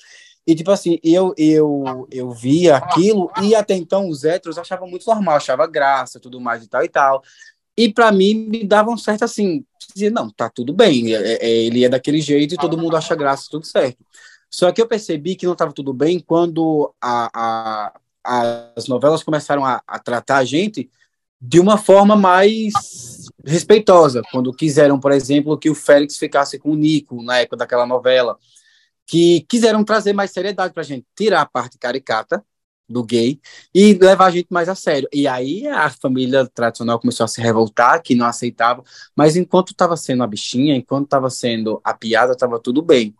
E, 0.46 0.56
tipo 0.56 0.72
assim, 0.72 0.98
eu, 1.04 1.34
eu, 1.38 2.08
eu 2.12 2.32
via 2.32 2.78
aquilo 2.78 3.32
e 3.44 3.54
até 3.54 3.76
então 3.76 4.10
os 4.10 4.24
héteros 4.24 4.58
achavam 4.58 4.88
muito 4.88 5.06
normal, 5.06 5.36
achava 5.36 5.68
graça, 5.68 6.20
tudo 6.20 6.42
mais 6.42 6.64
e 6.64 6.68
tal 6.68 6.84
e 6.84 6.90
tal. 6.90 7.22
E 7.78 7.94
para 7.94 8.12
mim 8.12 8.34
me 8.50 8.64
dava 8.64 8.90
um 8.90 8.98
certo 8.98 9.24
assim, 9.24 9.64
não, 10.12 10.30
tá 10.32 10.50
tudo 10.50 10.74
bem, 10.74 11.14
é, 11.14 11.46
é, 11.46 11.50
ele 11.50 11.86
é 11.86 11.90
daquele 11.90 12.20
jeito 12.20 12.56
e 12.56 12.58
todo 12.58 12.78
mundo 12.78 12.98
acha 12.98 13.16
graça, 13.16 13.48
tudo 13.50 13.66
certo. 13.66 14.04
Só 14.50 14.72
que 14.72 14.82
eu 14.82 14.88
percebi 14.88 15.36
que 15.36 15.46
não 15.46 15.54
estava 15.54 15.72
tudo 15.72 15.94
bem 15.94 16.20
quando 16.20 16.92
a, 17.00 17.94
a, 18.24 18.74
as 18.76 18.88
novelas 18.88 19.22
começaram 19.22 19.64
a, 19.64 19.82
a 19.88 20.00
tratar 20.00 20.38
a 20.38 20.44
gente 20.44 20.90
de 21.42 21.60
uma 21.60 21.78
forma 21.78 22.16
mais 22.16 22.74
respeitosa, 23.46 24.22
quando 24.32 24.54
quiseram, 24.54 25.00
por 25.00 25.12
exemplo, 25.12 25.58
que 25.58 25.70
o 25.70 25.76
Félix 25.76 26.18
ficasse 26.18 26.60
com 26.60 26.72
o 26.72 26.76
Nico 26.76 27.24
na 27.24 27.40
época 27.40 27.58
daquela 27.58 27.86
novela, 27.86 28.38
que 29.06 29.42
quiseram 29.50 29.84
trazer 29.84 30.14
mais 30.14 30.32
seriedade 30.32 30.74
para 30.74 30.82
a 30.82 30.86
gente, 30.86 31.06
tirar 31.16 31.42
a 31.42 31.46
parte 31.46 31.78
caricata 31.78 32.44
do 32.88 33.04
gay 33.04 33.40
e 33.74 33.94
levar 33.94 34.26
a 34.26 34.32
gente 34.32 34.48
mais 34.50 34.68
a 34.68 34.76
sério. 34.76 35.08
E 35.14 35.28
aí 35.28 35.68
a 35.68 35.90
família 35.90 36.48
tradicional 36.48 37.00
começou 37.00 37.24
a 37.24 37.28
se 37.28 37.42
revoltar, 37.42 38.02
que 38.02 38.16
não 38.16 38.26
aceitava, 38.26 38.84
mas 39.16 39.36
enquanto 39.36 39.70
estava 39.72 39.96
sendo 39.96 40.24
a 40.24 40.28
bichinha, 40.28 40.76
enquanto 40.76 41.06
estava 41.06 41.30
sendo 41.30 41.80
a 41.84 41.94
piada, 41.94 42.34
estava 42.34 42.60
tudo 42.60 42.82
bem. 42.82 43.16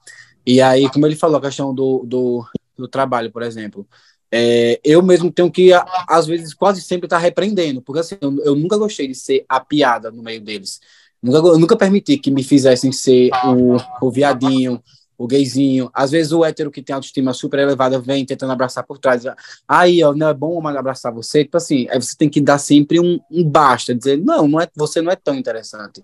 E 0.46 0.62
aí, 0.62 0.90
como 0.90 1.06
ele 1.06 1.16
falou, 1.16 1.38
a 1.38 1.42
questão 1.42 1.74
do, 1.74 2.04
do, 2.06 2.46
do 2.76 2.88
trabalho, 2.88 3.32
por 3.32 3.44
exemplo, 3.44 3.88
é, 4.32 4.80
eu 4.84 5.02
mesmo 5.02 5.32
tenho 5.32 5.52
que, 5.52 5.72
às 6.08 6.28
vezes, 6.28 6.54
quase 6.54 6.82
sempre 6.82 7.08
estar 7.08 7.18
tá 7.18 7.22
repreendendo, 7.22 7.82
porque 7.82 8.00
assim, 8.00 8.16
eu, 8.22 8.38
eu, 8.44 8.56
nunca 8.56 8.78
gostei 8.78 9.08
de 9.08 9.16
ser 9.16 9.46
a 9.50 9.60
piada 9.60 10.12
no 10.12 10.22
meio 10.22 10.42
deles. 10.42 10.80
Nunca, 11.22 11.38
eu 11.40 11.60
nunca 11.60 11.76
permiti 11.76 12.18
que 12.18 12.32
me 12.32 12.44
fizessem 12.44 12.92
ser 12.92 13.32
o, 13.46 13.78
o 14.06 14.12
viadinho, 14.12 14.82
o 15.18 15.28
gayzinho. 15.28 15.90
Às 15.94 16.12
vezes 16.12 16.32
o 16.32 16.46
hétero 16.46 16.72
que 16.72 16.82
tem 16.82 16.94
autoestima 16.94 17.34
super 17.34 17.60
elevada 17.60 18.00
vem 18.00 18.26
tentando 18.26 18.54
abraçar 18.54 18.86
por 18.86 18.98
trás. 18.98 19.24
Aí, 19.68 20.02
ó, 20.02 20.14
não 20.14 20.30
é 20.30 20.34
bom 20.34 20.62
mais 20.62 20.78
abraçar 20.78 21.12
você? 21.12 21.44
Tipo 21.44 21.58
assim, 21.58 21.88
aí 21.90 22.02
você 22.02 22.16
tem 22.16 22.30
que 22.30 22.40
dar 22.40 22.58
sempre 22.58 23.00
um, 23.00 23.20
um 23.30 23.44
basta, 23.44 23.94
dizer, 23.94 24.18
não, 24.18 24.48
não 24.48 24.62
é, 24.62 24.70
você 24.76 25.02
não 25.02 25.12
é 25.12 25.16
tão 25.16 25.36
interessante. 25.36 26.02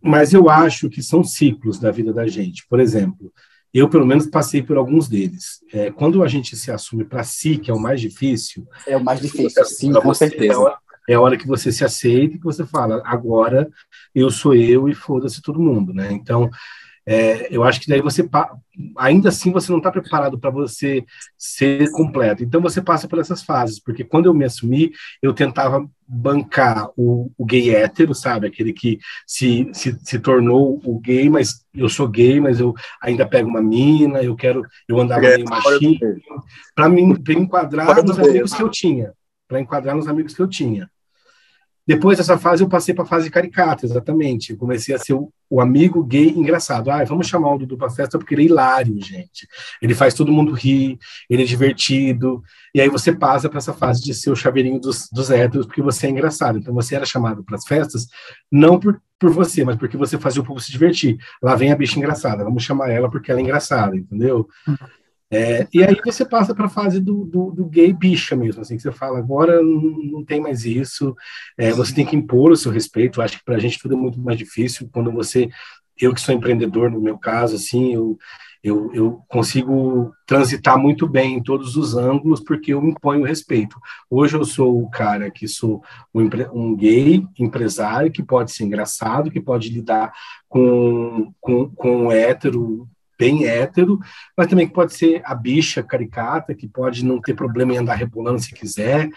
Mas 0.00 0.32
eu 0.32 0.48
acho 0.48 0.88
que 0.88 1.02
são 1.02 1.24
ciclos 1.24 1.80
da 1.80 1.90
vida 1.90 2.12
da 2.12 2.28
gente. 2.28 2.64
Por 2.68 2.78
exemplo, 2.78 3.32
eu, 3.72 3.88
pelo 3.88 4.06
menos, 4.06 4.26
passei 4.26 4.62
por 4.62 4.76
alguns 4.76 5.08
deles. 5.08 5.60
É, 5.72 5.90
quando 5.90 6.22
a 6.22 6.28
gente 6.28 6.56
se 6.56 6.70
assume 6.70 7.04
para 7.04 7.22
si, 7.24 7.58
que 7.58 7.70
é 7.70 7.74
o 7.74 7.78
mais 7.80 8.00
difícil. 8.00 8.66
É 8.86 8.96
o 8.96 9.04
mais 9.04 9.20
difícil, 9.20 9.64
sim, 9.64 9.92
com 9.92 10.14
certeza. 10.14 10.52
É 10.52 10.56
a, 10.56 10.58
hora, 10.58 10.78
é 11.08 11.14
a 11.14 11.20
hora 11.20 11.36
que 11.36 11.46
você 11.46 11.70
se 11.70 11.84
aceita 11.84 12.36
e 12.36 12.38
que 12.38 12.44
você 12.44 12.64
fala, 12.64 13.02
agora 13.04 13.68
eu 14.14 14.30
sou 14.30 14.54
eu 14.54 14.88
e 14.88 14.94
foda-se 14.94 15.42
todo 15.42 15.60
mundo, 15.60 15.92
né? 15.92 16.12
Então, 16.12 16.50
é, 17.08 17.54
eu 17.54 17.62
acho 17.62 17.80
que 17.80 17.88
daí 17.88 18.00
você, 18.00 18.28
ainda 18.98 19.28
assim, 19.28 19.52
você 19.52 19.70
não 19.70 19.78
está 19.78 19.92
preparado 19.92 20.38
para 20.38 20.50
você 20.50 21.04
ser 21.38 21.88
completo. 21.92 22.42
Então, 22.42 22.60
você 22.60 22.82
passa 22.82 23.06
por 23.06 23.20
essas 23.20 23.44
fases, 23.44 23.78
porque 23.78 24.02
quando 24.02 24.26
eu 24.26 24.34
me 24.34 24.44
assumi, 24.44 24.90
eu 25.22 25.32
tentava 25.32 25.88
bancar 26.06 26.90
o, 26.96 27.30
o 27.38 27.44
gay 27.44 27.74
hétero, 27.74 28.12
sabe? 28.12 28.48
Aquele 28.48 28.72
que 28.72 28.98
se, 29.24 29.68
se, 29.72 29.96
se, 30.02 30.18
tornou 30.18 30.80
o 30.84 30.98
gay, 30.98 31.30
mas 31.30 31.64
eu 31.72 31.88
sou 31.88 32.08
gay, 32.08 32.40
mas 32.40 32.58
eu 32.58 32.74
ainda 33.00 33.26
pego 33.26 33.48
uma 33.48 33.62
mina, 33.62 34.20
eu 34.22 34.34
quero, 34.34 34.62
eu 34.88 35.00
andava 35.00 35.24
é, 35.26 35.36
meio 35.36 35.48
machinho, 35.48 35.98
para 36.74 36.88
me, 36.88 37.02
me 37.06 37.34
enquadrar 37.36 38.04
nos 38.04 38.18
amigos 38.18 38.52
que 38.52 38.62
eu 38.62 38.68
tinha, 38.68 39.12
para 39.46 39.60
enquadrar 39.60 39.94
nos 39.94 40.08
amigos 40.08 40.34
que 40.34 40.42
eu 40.42 40.48
tinha. 40.48 40.90
Depois 41.86 42.18
dessa 42.18 42.36
fase, 42.36 42.64
eu 42.64 42.68
passei 42.68 42.92
para 42.92 43.04
a 43.04 43.06
fase 43.06 43.30
caricata, 43.30 43.86
exatamente. 43.86 44.50
Eu 44.50 44.56
comecei 44.56 44.92
a 44.92 44.98
ser 44.98 45.14
o, 45.14 45.32
o, 45.48 45.60
amigo 45.60 46.02
gay 46.02 46.30
engraçado. 46.30 46.90
Ah, 46.90 47.04
vamos 47.04 47.28
chamar 47.28 47.54
o 47.54 47.58
Dudu 47.58 47.76
para 47.78 47.88
festa 47.88 48.18
porque 48.18 48.34
ele 48.34 48.42
é 48.42 48.46
hilário, 48.46 49.00
gente. 49.00 49.46
Ele 49.80 49.94
faz 49.94 50.12
todo 50.12 50.32
mundo 50.32 50.52
rir, 50.52 50.98
ele 51.30 51.44
é 51.44 51.46
divertido. 51.46 52.42
E 52.74 52.80
aí 52.80 52.88
você 52.88 53.12
passa 53.12 53.48
para 53.48 53.58
essa 53.58 53.72
fase 53.72 54.02
de 54.02 54.12
ser 54.14 54.30
o 54.30 54.36
chaveirinho 54.36 54.80
dos, 54.80 55.08
dos 55.12 55.30
héteros 55.30 55.66
porque 55.66 55.80
você 55.80 56.08
é 56.08 56.10
engraçado. 56.10 56.58
Então 56.58 56.74
você 56.74 56.96
era 56.96 57.06
chamado 57.06 57.44
para 57.44 57.54
as 57.54 57.64
festas 57.64 58.08
não 58.50 58.80
por, 58.80 59.00
por 59.16 59.30
você, 59.30 59.64
mas 59.64 59.76
porque 59.76 59.96
você 59.96 60.18
fazia 60.18 60.42
o 60.42 60.44
povo 60.44 60.58
se 60.58 60.72
divertir. 60.72 61.16
Lá 61.40 61.54
vem 61.54 61.70
a 61.70 61.76
bicha 61.76 61.98
engraçada, 61.98 62.42
vamos 62.42 62.64
chamar 62.64 62.90
ela 62.90 63.08
porque 63.08 63.30
ela 63.30 63.38
é 63.38 63.44
engraçada, 63.44 63.96
entendeu? 63.96 64.48
Uhum. 64.66 64.76
É, 65.36 65.68
e 65.70 65.84
aí 65.84 65.94
você 66.02 66.24
passa 66.24 66.54
para 66.54 66.64
a 66.64 66.70
fase 66.70 66.98
do, 66.98 67.26
do, 67.26 67.50
do, 67.50 67.66
gay 67.66 67.92
bicha 67.92 68.34
mesmo, 68.34 68.62
assim, 68.62 68.74
que 68.74 68.82
você 68.82 68.90
fala, 68.90 69.18
agora 69.18 69.60
não, 69.62 69.82
não 69.82 70.24
tem 70.24 70.40
mais 70.40 70.64
isso, 70.64 71.14
é, 71.58 71.72
você 71.72 71.94
tem 71.94 72.06
que 72.06 72.16
impor 72.16 72.50
o 72.50 72.56
seu 72.56 72.72
respeito, 72.72 73.20
eu 73.20 73.24
acho 73.24 73.36
que 73.38 73.44
para 73.44 73.56
a 73.56 73.58
gente 73.58 73.78
tudo 73.78 73.92
é 73.92 73.98
muito 73.98 74.18
mais 74.18 74.38
difícil, 74.38 74.88
quando 74.90 75.12
você, 75.12 75.50
eu 76.00 76.14
que 76.14 76.22
sou 76.22 76.34
empreendedor 76.34 76.90
no 76.90 77.02
meu 77.02 77.18
caso, 77.18 77.54
assim, 77.54 77.92
eu, 77.92 78.16
eu, 78.64 78.90
eu 78.94 79.22
consigo 79.28 80.10
transitar 80.26 80.78
muito 80.78 81.06
bem 81.06 81.34
em 81.34 81.42
todos 81.42 81.76
os 81.76 81.94
ângulos, 81.94 82.40
porque 82.40 82.72
eu 82.72 82.82
imponho 82.82 83.22
respeito. 83.22 83.78
Hoje 84.10 84.36
eu 84.36 84.44
sou 84.44 84.82
o 84.82 84.90
cara 84.90 85.30
que 85.30 85.46
sou 85.46 85.82
um, 86.14 86.28
um 86.52 86.74
gay 86.74 87.24
empresário, 87.38 88.10
que 88.10 88.22
pode 88.22 88.52
ser 88.52 88.64
engraçado, 88.64 89.30
que 89.30 89.40
pode 89.40 89.68
lidar 89.68 90.12
com, 90.48 91.30
com, 91.40 91.68
com 91.70 92.06
um 92.06 92.10
hétero 92.10 92.88
bem 93.18 93.46
hétero, 93.46 93.98
mas 94.36 94.46
também 94.46 94.66
que 94.66 94.74
pode 94.74 94.94
ser 94.94 95.22
a 95.24 95.34
bicha 95.34 95.82
caricata, 95.82 96.54
que 96.54 96.68
pode 96.68 97.04
não 97.04 97.20
ter 97.20 97.34
problema 97.34 97.72
em 97.72 97.78
andar 97.78 97.94
rebolando 97.94 98.38
se 98.38 98.52
quiser, 98.52 99.08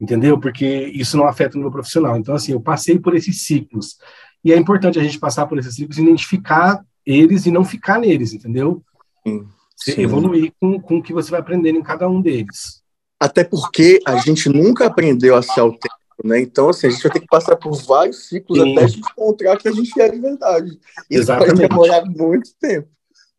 entendeu? 0.00 0.38
Porque 0.38 0.66
isso 0.94 1.16
não 1.16 1.26
afeta 1.26 1.56
o 1.56 1.60
meu 1.60 1.70
profissional. 1.70 2.16
Então, 2.16 2.34
assim, 2.34 2.52
eu 2.52 2.60
passei 2.60 2.98
por 2.98 3.14
esses 3.14 3.42
ciclos. 3.42 3.98
E 4.44 4.52
é 4.52 4.56
importante 4.56 4.98
a 4.98 5.02
gente 5.02 5.18
passar 5.18 5.46
por 5.46 5.58
esses 5.58 5.74
ciclos, 5.74 5.98
identificar 5.98 6.84
eles 7.04 7.46
e 7.46 7.50
não 7.50 7.64
ficar 7.64 7.98
neles, 7.98 8.32
entendeu? 8.32 8.82
Sim, 9.26 9.46
sim. 9.76 10.02
Evoluir 10.02 10.52
com, 10.60 10.80
com 10.80 10.98
o 10.98 11.02
que 11.02 11.12
você 11.12 11.30
vai 11.30 11.40
aprendendo 11.40 11.78
em 11.78 11.82
cada 11.82 12.08
um 12.08 12.20
deles. 12.20 12.82
Até 13.18 13.44
porque 13.44 14.00
a 14.06 14.16
gente 14.18 14.48
nunca 14.48 14.86
aprendeu 14.86 15.36
a 15.36 15.42
ser 15.42 15.60
autêntico, 15.60 15.96
né? 16.24 16.40
Então, 16.40 16.68
assim, 16.68 16.88
a 16.88 16.90
gente 16.90 17.02
vai 17.02 17.12
ter 17.12 17.20
que 17.20 17.26
passar 17.26 17.56
por 17.56 17.72
vários 17.82 18.28
ciclos 18.28 18.58
sim. 18.58 18.72
até 18.72 18.84
a 18.84 18.88
gente 18.88 19.08
encontrar 19.10 19.56
que 19.56 19.68
a 19.68 19.72
gente 19.72 19.98
é 20.00 20.08
de 20.08 20.18
verdade. 20.18 20.68
Isso 21.08 21.22
Exatamente. 21.22 21.56
vai 21.56 21.68
demorar 21.68 22.04
muito 22.04 22.50
tempo 22.60 22.88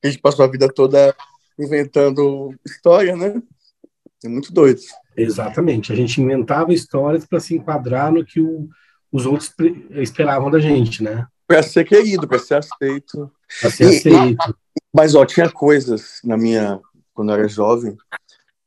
a 0.04 0.08
gente 0.08 0.20
passou 0.20 0.46
a 0.46 0.48
vida 0.48 0.68
toda 0.68 1.16
inventando 1.60 2.54
história, 2.66 3.16
né? 3.16 3.42
É 4.24 4.28
muito 4.28 4.52
doido. 4.54 4.82
Exatamente. 5.16 5.92
A 5.92 5.96
gente 5.96 6.22
inventava 6.22 6.74
histórias 6.74 7.26
para 7.26 7.40
se 7.40 7.56
enquadrar 7.56 8.12
no 8.12 8.26
que 8.26 8.40
o, 8.40 8.68
os 9.12 9.26
outros 9.26 9.54
esperavam 9.92 10.52
da 10.52 10.60
gente, 10.60 11.04
né? 11.04 11.26
Para 11.48 11.64
ser 11.64 11.86
querido, 11.86 12.28
para 12.28 12.40
ser 12.40 12.56
aceito. 12.56 13.32
Para 13.62 13.72
ser 13.72 13.84
e, 13.86 13.98
aceito. 13.98 14.58
Mas, 14.94 15.16
ó, 15.16 15.26
tinha 15.26 15.50
coisas 15.50 16.20
na 16.24 16.38
minha 16.38 16.80
quando 17.18 17.32
eu 17.32 17.36
era 17.36 17.48
jovem, 17.48 17.98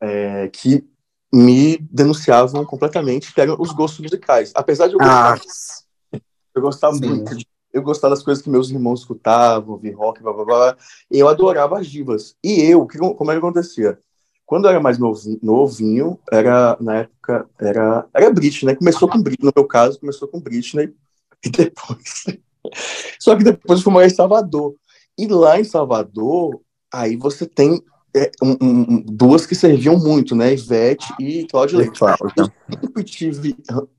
é, 0.00 0.48
que 0.48 0.84
me 1.32 1.78
denunciavam 1.78 2.64
completamente, 2.64 3.32
que 3.32 3.40
eram 3.40 3.56
os 3.60 3.70
gostos 3.70 4.00
musicais. 4.00 4.50
Apesar 4.56 4.88
de 4.88 4.94
eu 4.94 4.98
gostar, 4.98 5.34
ah, 5.34 6.18
eu 6.52 6.60
gostava 6.60 6.96
muito 6.96 7.36
de, 7.36 7.46
eu 7.72 7.82
gostava 7.82 8.14
das 8.14 8.22
coisas 8.22 8.42
que 8.42 8.50
meus 8.50 8.70
irmãos 8.70 9.00
escutavam, 9.00 9.72
ouvir 9.72 9.92
rock, 9.92 10.22
blá 10.22 10.32
blá 10.32 10.44
blá, 10.44 10.76
eu 11.10 11.28
adorava 11.28 11.78
as 11.78 11.86
divas. 11.86 12.36
E 12.42 12.60
eu, 12.62 12.86
que, 12.86 12.98
como 12.98 13.30
é 13.30 13.34
que 13.34 13.38
acontecia? 13.38 13.98
Quando 14.44 14.64
eu 14.64 14.70
era 14.70 14.80
mais 14.80 14.98
novinho, 14.98 15.38
novinho, 15.42 16.18
era, 16.30 16.76
na 16.80 16.96
época, 16.98 17.48
era, 17.60 18.06
era 18.12 18.32
Britney, 18.32 18.72
né? 18.72 18.74
Começou 18.76 19.08
com 19.08 19.22
Britney, 19.22 19.46
no 19.46 19.52
meu 19.54 19.66
caso, 19.66 20.00
começou 20.00 20.26
com 20.26 20.40
Britney, 20.40 20.92
e 21.44 21.48
depois... 21.48 22.26
Só 23.18 23.36
que 23.36 23.44
depois 23.44 23.78
eu 23.78 23.84
fui 23.84 23.92
morar 23.92 24.06
em 24.06 24.10
Salvador. 24.10 24.74
E 25.16 25.26
lá 25.26 25.58
em 25.58 25.64
Salvador, 25.64 26.60
aí 26.92 27.16
você 27.16 27.46
tem 27.46 27.80
é, 28.14 28.30
um, 28.42 28.56
um, 28.60 29.02
duas 29.02 29.46
que 29.46 29.54
serviam 29.54 29.98
muito, 29.98 30.34
né? 30.34 30.52
Ivete 30.52 31.12
e 31.20 31.46
Cláudia 31.46 31.78
Leite. 31.78 32.00
Eu 32.36 32.50
sempre 32.80 33.04
tive 33.04 33.56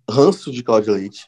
ranço 0.10 0.51
de 0.51 0.63
Cláudia 0.63 0.93
Leite. 0.93 1.25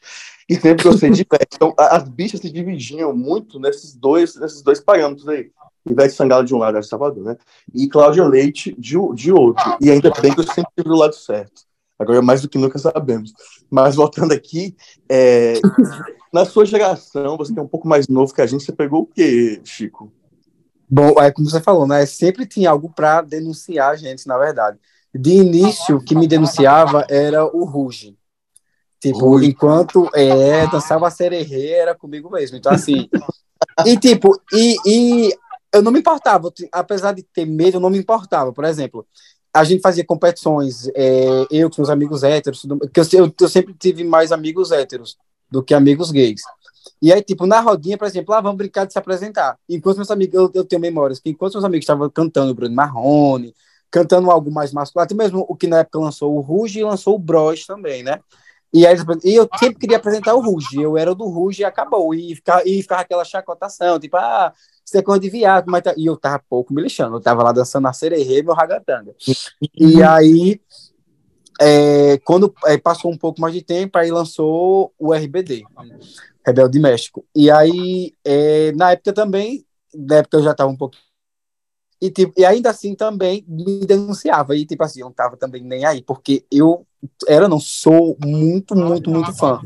E 0.50 0.56
sempre 0.56 0.84
gostei 0.84 1.10
de 1.10 1.22
Ivete. 1.22 1.56
Então, 1.56 1.74
as 1.78 2.08
bichas 2.08 2.40
se 2.40 2.52
dividiam 2.52 3.16
muito 3.16 3.60
nesses 3.60 3.96
dois, 3.96 4.36
nesses 4.36 4.62
dois 4.62 4.80
parâmetros 4.80 5.28
aí. 5.28 5.52
Ivete 5.86 6.14
Sangalo 6.14 6.46
de 6.46 6.56
um 6.56 6.58
lado, 6.58 6.80
de 6.80 6.88
Salvador, 6.88 7.24
né? 7.24 7.38
E 7.74 7.88
Cláudia 7.88 8.26
Leite 8.26 8.74
de, 8.78 8.96
de 9.14 9.32
outro. 9.32 9.78
E 9.82 9.92
ainda 9.92 10.12
bem 10.22 10.34
que 10.34 10.40
eu 10.40 10.44
sempre 10.44 10.72
tive 10.78 10.90
do 10.90 10.96
lado 10.96 11.16
certo. 11.16 11.64
Agora, 12.00 12.22
mais 12.22 12.42
do 12.42 12.50
que 12.50 12.58
nunca 12.58 12.80
sabemos. 12.80 13.34
Mas 13.70 13.96
voltando 13.96 14.34
aqui, 14.34 14.76
é, 15.10 15.54
na 16.34 16.46
sua 16.46 16.66
geração, 16.66 17.38
você 17.38 17.54
que 17.54 17.60
é 17.60 17.62
um 17.62 17.68
pouco 17.68 17.88
mais 17.88 18.08
novo 18.08 18.34
que 18.34 18.42
a 18.42 18.46
gente, 18.46 18.64
você 18.64 18.72
pegou 18.72 19.02
o 19.04 19.06
quê, 19.06 19.62
Chico? 19.64 20.12
Bom, 20.90 21.20
é 21.20 21.32
como 21.32 21.50
você 21.50 21.62
falou, 21.62 21.88
né? 21.88 22.06
Sempre 22.06 22.46
tinha 22.46 22.70
algo 22.70 22.92
para 22.94 23.22
denunciar 23.22 23.92
a 23.92 23.96
gente, 23.96 24.28
na 24.28 24.38
verdade. 24.38 24.78
De 25.14 25.32
início, 25.32 25.98
o 25.98 26.04
que 26.04 26.16
me 26.16 26.28
denunciava 26.28 27.06
era 27.10 27.46
o 27.46 27.64
Ruge. 27.66 28.18
Tipo, 29.04 29.32
Ruge. 29.32 29.48
enquanto 29.48 30.10
é, 30.16 30.66
dançava 30.68 31.12
sererê, 31.12 31.72
era 31.72 31.94
comigo 31.94 32.30
mesmo. 32.32 32.56
Então, 32.56 32.72
assim. 32.72 33.10
e, 33.86 33.98
tipo, 33.98 34.42
e, 34.54 34.78
e 34.86 35.34
eu 35.74 35.82
não 35.82 35.92
me 35.92 36.00
importava. 36.00 36.50
Apesar 36.72 37.12
de 37.12 37.22
ter 37.22 37.46
medo, 37.46 37.76
eu 37.76 37.82
não 37.82 37.90
me 37.90 37.98
importava. 37.98 38.54
Por 38.54 38.64
exemplo, 38.64 39.06
a 39.54 39.66
gente 39.66 39.82
fazia 39.82 40.06
competições, 40.06 40.88
é, 40.96 41.46
eu 41.52 41.70
com 41.70 41.82
os 41.82 41.90
amigos 41.90 42.24
héteros, 42.24 42.66
que 42.94 43.00
eu, 43.02 43.26
eu, 43.26 43.34
eu 43.42 43.50
sempre 43.50 43.74
tive 43.78 44.06
mais 44.06 44.32
amigos 44.32 44.72
héteros 44.72 45.18
do 45.52 45.62
que 45.62 45.74
amigos 45.74 46.10
gays. 46.10 46.42
E 47.02 47.12
aí, 47.12 47.22
tipo, 47.22 47.46
na 47.46 47.60
rodinha, 47.60 47.98
por 47.98 48.08
exemplo, 48.08 48.32
lá 48.32 48.38
ah, 48.38 48.42
vamos 48.42 48.58
brincar 48.58 48.86
de 48.86 48.94
se 48.94 49.00
apresentar. 49.00 49.58
Enquanto 49.68 49.98
meus 49.98 50.12
amigos, 50.12 50.34
eu, 50.34 50.50
eu 50.54 50.64
tenho 50.64 50.82
memórias, 50.82 51.20
que 51.20 51.30
enquanto 51.30 51.56
meus 51.56 51.66
amigos 51.66 51.84
estavam 51.84 52.10
cantando 52.10 52.56
Bruno 52.56 52.74
Marrone, 52.74 53.54
cantando 53.92 54.32
algo 54.32 54.50
mais 54.50 54.72
masculino, 54.72 55.04
até 55.04 55.14
mesmo 55.14 55.46
o 55.50 55.56
que 55.58 55.68
na 55.68 55.80
época 55.80 56.00
lançou 56.00 56.34
o 56.34 56.40
Ruge 56.40 56.80
e 56.80 56.84
lançou 56.86 57.16
o 57.16 57.20
Bros 57.20 57.66
também, 57.66 58.02
né? 58.02 58.22
E, 58.74 58.88
aí, 58.88 58.98
e 59.24 59.36
eu 59.36 59.48
sempre 59.60 59.80
queria 59.80 59.98
apresentar 59.98 60.34
o 60.34 60.42
Ruge, 60.42 60.82
eu 60.82 60.98
era 60.98 61.14
do 61.14 61.26
Ruge 61.26 61.62
e 61.62 61.66
acabou. 61.66 62.14
E 62.16 62.36
ficava, 62.36 62.64
e 62.66 62.82
ficava 62.82 63.02
aquela 63.02 63.24
chacotação, 63.24 64.00
tipo, 64.00 64.18
ah, 64.18 64.52
você 64.84 64.98
é 64.98 65.02
coisa 65.04 65.20
de 65.22 65.30
viado, 65.30 65.70
mas 65.70 65.84
tá... 65.84 65.94
E 65.96 66.06
eu 66.08 66.18
tava 66.18 66.44
pouco 66.50 66.74
me 66.74 66.82
lixando, 66.82 67.16
eu 67.16 67.22
tava 67.22 67.44
lá 67.44 67.52
dançando 67.52 67.88
a 67.88 67.94
sererê 67.94 68.42
meu 68.42 68.54
ragatanga. 68.54 69.14
e 69.76 70.02
aí, 70.02 70.60
é, 71.62 72.18
quando 72.26 72.54
é, 72.66 72.78
passou 72.78 73.12
um 73.12 73.18
pouco 73.18 73.40
mais 73.40 73.54
de 73.54 73.62
tempo, 73.62 73.98
aí 73.98 74.10
lançou 74.10 74.92
o 74.98 75.14
RBD. 75.14 75.64
Rebelde 76.46 76.80
México. 76.80 77.26
E 77.36 77.50
aí, 77.50 78.14
é, 78.26 78.72
na 78.74 78.92
época 78.92 79.14
também, 79.14 79.66
na 79.94 80.18
época 80.18 80.38
eu 80.38 80.44
já 80.44 80.52
estava 80.52 80.70
um 80.70 80.76
pouco. 80.76 80.98
E, 82.04 82.12
tipo, 82.12 82.34
e 82.36 82.44
ainda 82.44 82.70
assim 82.70 82.94
também 82.96 83.46
me 83.48 83.80
denunciava. 83.86 84.58
E, 84.58 84.66
tipo 84.66 84.84
assim, 84.84 85.00
eu 85.00 85.06
não 85.06 85.14
tava 85.14 85.38
também 85.38 85.64
nem 85.64 85.86
aí, 85.86 86.02
porque 86.02 86.44
eu 86.52 86.86
era, 87.26 87.48
não, 87.48 87.62
sou 87.62 88.18
muito, 88.22 88.76
muito, 88.76 89.10
muito 89.10 89.32
fã. 89.38 89.62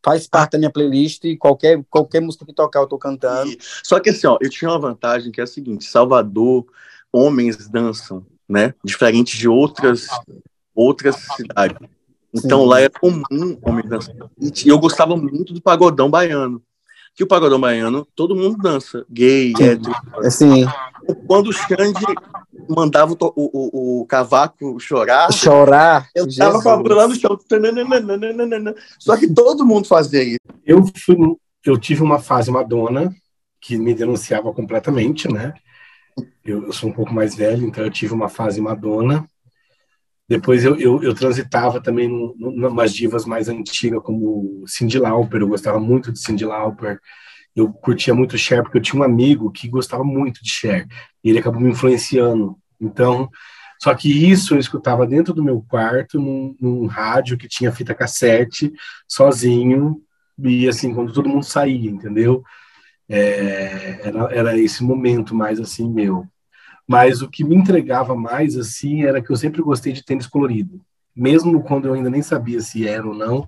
Faz 0.00 0.28
parte 0.28 0.52
da 0.52 0.58
minha 0.58 0.70
playlist 0.70 1.24
e 1.24 1.36
qualquer, 1.36 1.84
qualquer 1.90 2.20
música 2.20 2.46
que 2.46 2.52
tocar 2.52 2.78
eu 2.78 2.86
tô 2.86 2.96
cantando. 2.98 3.50
Só 3.82 3.98
que 3.98 4.10
assim, 4.10 4.28
ó, 4.28 4.38
eu 4.40 4.48
tinha 4.48 4.70
uma 4.70 4.78
vantagem 4.78 5.32
que 5.32 5.40
é 5.40 5.44
a 5.44 5.46
seguinte: 5.46 5.84
Salvador, 5.84 6.66
homens 7.12 7.68
dançam, 7.68 8.24
né? 8.48 8.74
Diferente 8.84 9.36
de 9.36 9.48
outras, 9.48 10.06
outras 10.72 11.16
cidades. 11.34 11.76
Então 12.32 12.60
Sim. 12.60 12.68
lá 12.68 12.80
é 12.80 12.88
comum 12.88 13.58
homem 13.60 13.84
dançar. 13.88 14.14
E 14.40 14.68
eu 14.68 14.78
gostava 14.78 15.16
muito 15.16 15.52
do 15.52 15.60
pagodão 15.60 16.08
baiano. 16.08 16.62
Que 17.14 17.24
o 17.24 17.26
pagodão 17.26 17.60
baiano, 17.60 18.06
todo 18.14 18.36
mundo 18.36 18.56
dança. 18.56 19.04
Gay, 19.10 19.52
hétero. 19.60 19.92
Assim. 20.24 20.64
Quando 21.26 21.48
o 21.48 21.52
Xande 21.52 22.04
mandava 22.68 23.12
o, 23.12 23.16
o, 23.36 24.00
o, 24.00 24.06
cavaco 24.06 24.78
chorar. 24.78 25.32
Chorar. 25.32 26.08
Eu 26.14 26.24
Jesus. 26.24 26.62
tava 26.62 26.94
lá 26.94 27.08
no 27.08 27.14
chão. 27.14 27.38
Só 28.98 29.16
que 29.16 29.32
todo 29.32 29.66
mundo 29.66 29.86
fazia 29.86 30.22
isso. 30.22 30.38
Eu, 30.64 30.84
fui, 31.04 31.16
eu 31.64 31.76
tive 31.78 32.02
uma 32.02 32.18
fase 32.18 32.50
Madonna 32.50 33.14
que 33.60 33.76
me 33.76 33.94
denunciava 33.94 34.52
completamente, 34.52 35.32
né? 35.32 35.54
Eu, 36.44 36.64
eu, 36.66 36.72
sou 36.72 36.90
um 36.90 36.92
pouco 36.92 37.14
mais 37.14 37.34
velho, 37.34 37.66
então 37.66 37.84
eu 37.84 37.90
tive 37.90 38.12
uma 38.12 38.28
fase 38.28 38.60
Madonna. 38.60 39.26
Depois 40.28 40.64
eu, 40.64 40.76
eu, 40.76 41.02
eu 41.02 41.14
transitava 41.14 41.80
também 41.80 42.08
em 42.08 42.34
umas 42.38 42.92
divas 42.92 43.24
mais 43.24 43.48
antigas, 43.48 44.02
como 44.02 44.64
Cindy 44.66 44.98
Lauper, 44.98 45.40
eu 45.40 45.48
gostava 45.48 45.78
muito 45.78 46.12
de 46.12 46.18
Cindy 46.18 46.44
Lauper. 46.44 46.98
Eu 47.54 47.72
curtia 47.72 48.14
muito 48.14 48.38
Cher, 48.38 48.62
porque 48.62 48.78
eu 48.78 48.82
tinha 48.82 49.00
um 49.00 49.04
amigo 49.04 49.50
que 49.50 49.68
gostava 49.68 50.02
muito 50.04 50.42
de 50.42 50.50
Cher, 50.50 50.86
e 51.22 51.30
ele 51.30 51.38
acabou 51.38 51.60
me 51.60 51.70
influenciando. 51.70 52.56
Então, 52.80 53.30
só 53.82 53.94
que 53.94 54.30
isso 54.30 54.54
eu 54.54 54.58
escutava 54.58 55.06
dentro 55.06 55.34
do 55.34 55.42
meu 55.42 55.60
quarto, 55.68 56.18
num, 56.20 56.56
num 56.60 56.86
rádio 56.86 57.36
que 57.36 57.48
tinha 57.48 57.72
fita 57.72 57.94
cassete, 57.94 58.72
sozinho, 59.08 60.00
e 60.38 60.68
assim, 60.68 60.94
quando 60.94 61.12
todo 61.12 61.28
mundo 61.28 61.44
saía, 61.44 61.90
entendeu? 61.90 62.42
É, 63.08 64.08
era, 64.08 64.34
era 64.34 64.58
esse 64.58 64.82
momento 64.82 65.34
mais 65.34 65.60
assim 65.60 65.90
meu. 65.90 66.26
Mas 66.86 67.22
o 67.22 67.28
que 67.28 67.44
me 67.44 67.54
entregava 67.56 68.14
mais, 68.14 68.56
assim, 68.56 69.04
era 69.04 69.22
que 69.22 69.30
eu 69.30 69.36
sempre 69.36 69.62
gostei 69.62 69.92
de 69.92 70.04
tênis 70.04 70.26
colorido. 70.26 70.80
Mesmo 71.14 71.62
quando 71.62 71.86
eu 71.86 71.94
ainda 71.94 72.10
nem 72.10 72.22
sabia 72.22 72.60
se 72.60 72.86
era 72.86 73.06
ou 73.06 73.14
não, 73.14 73.46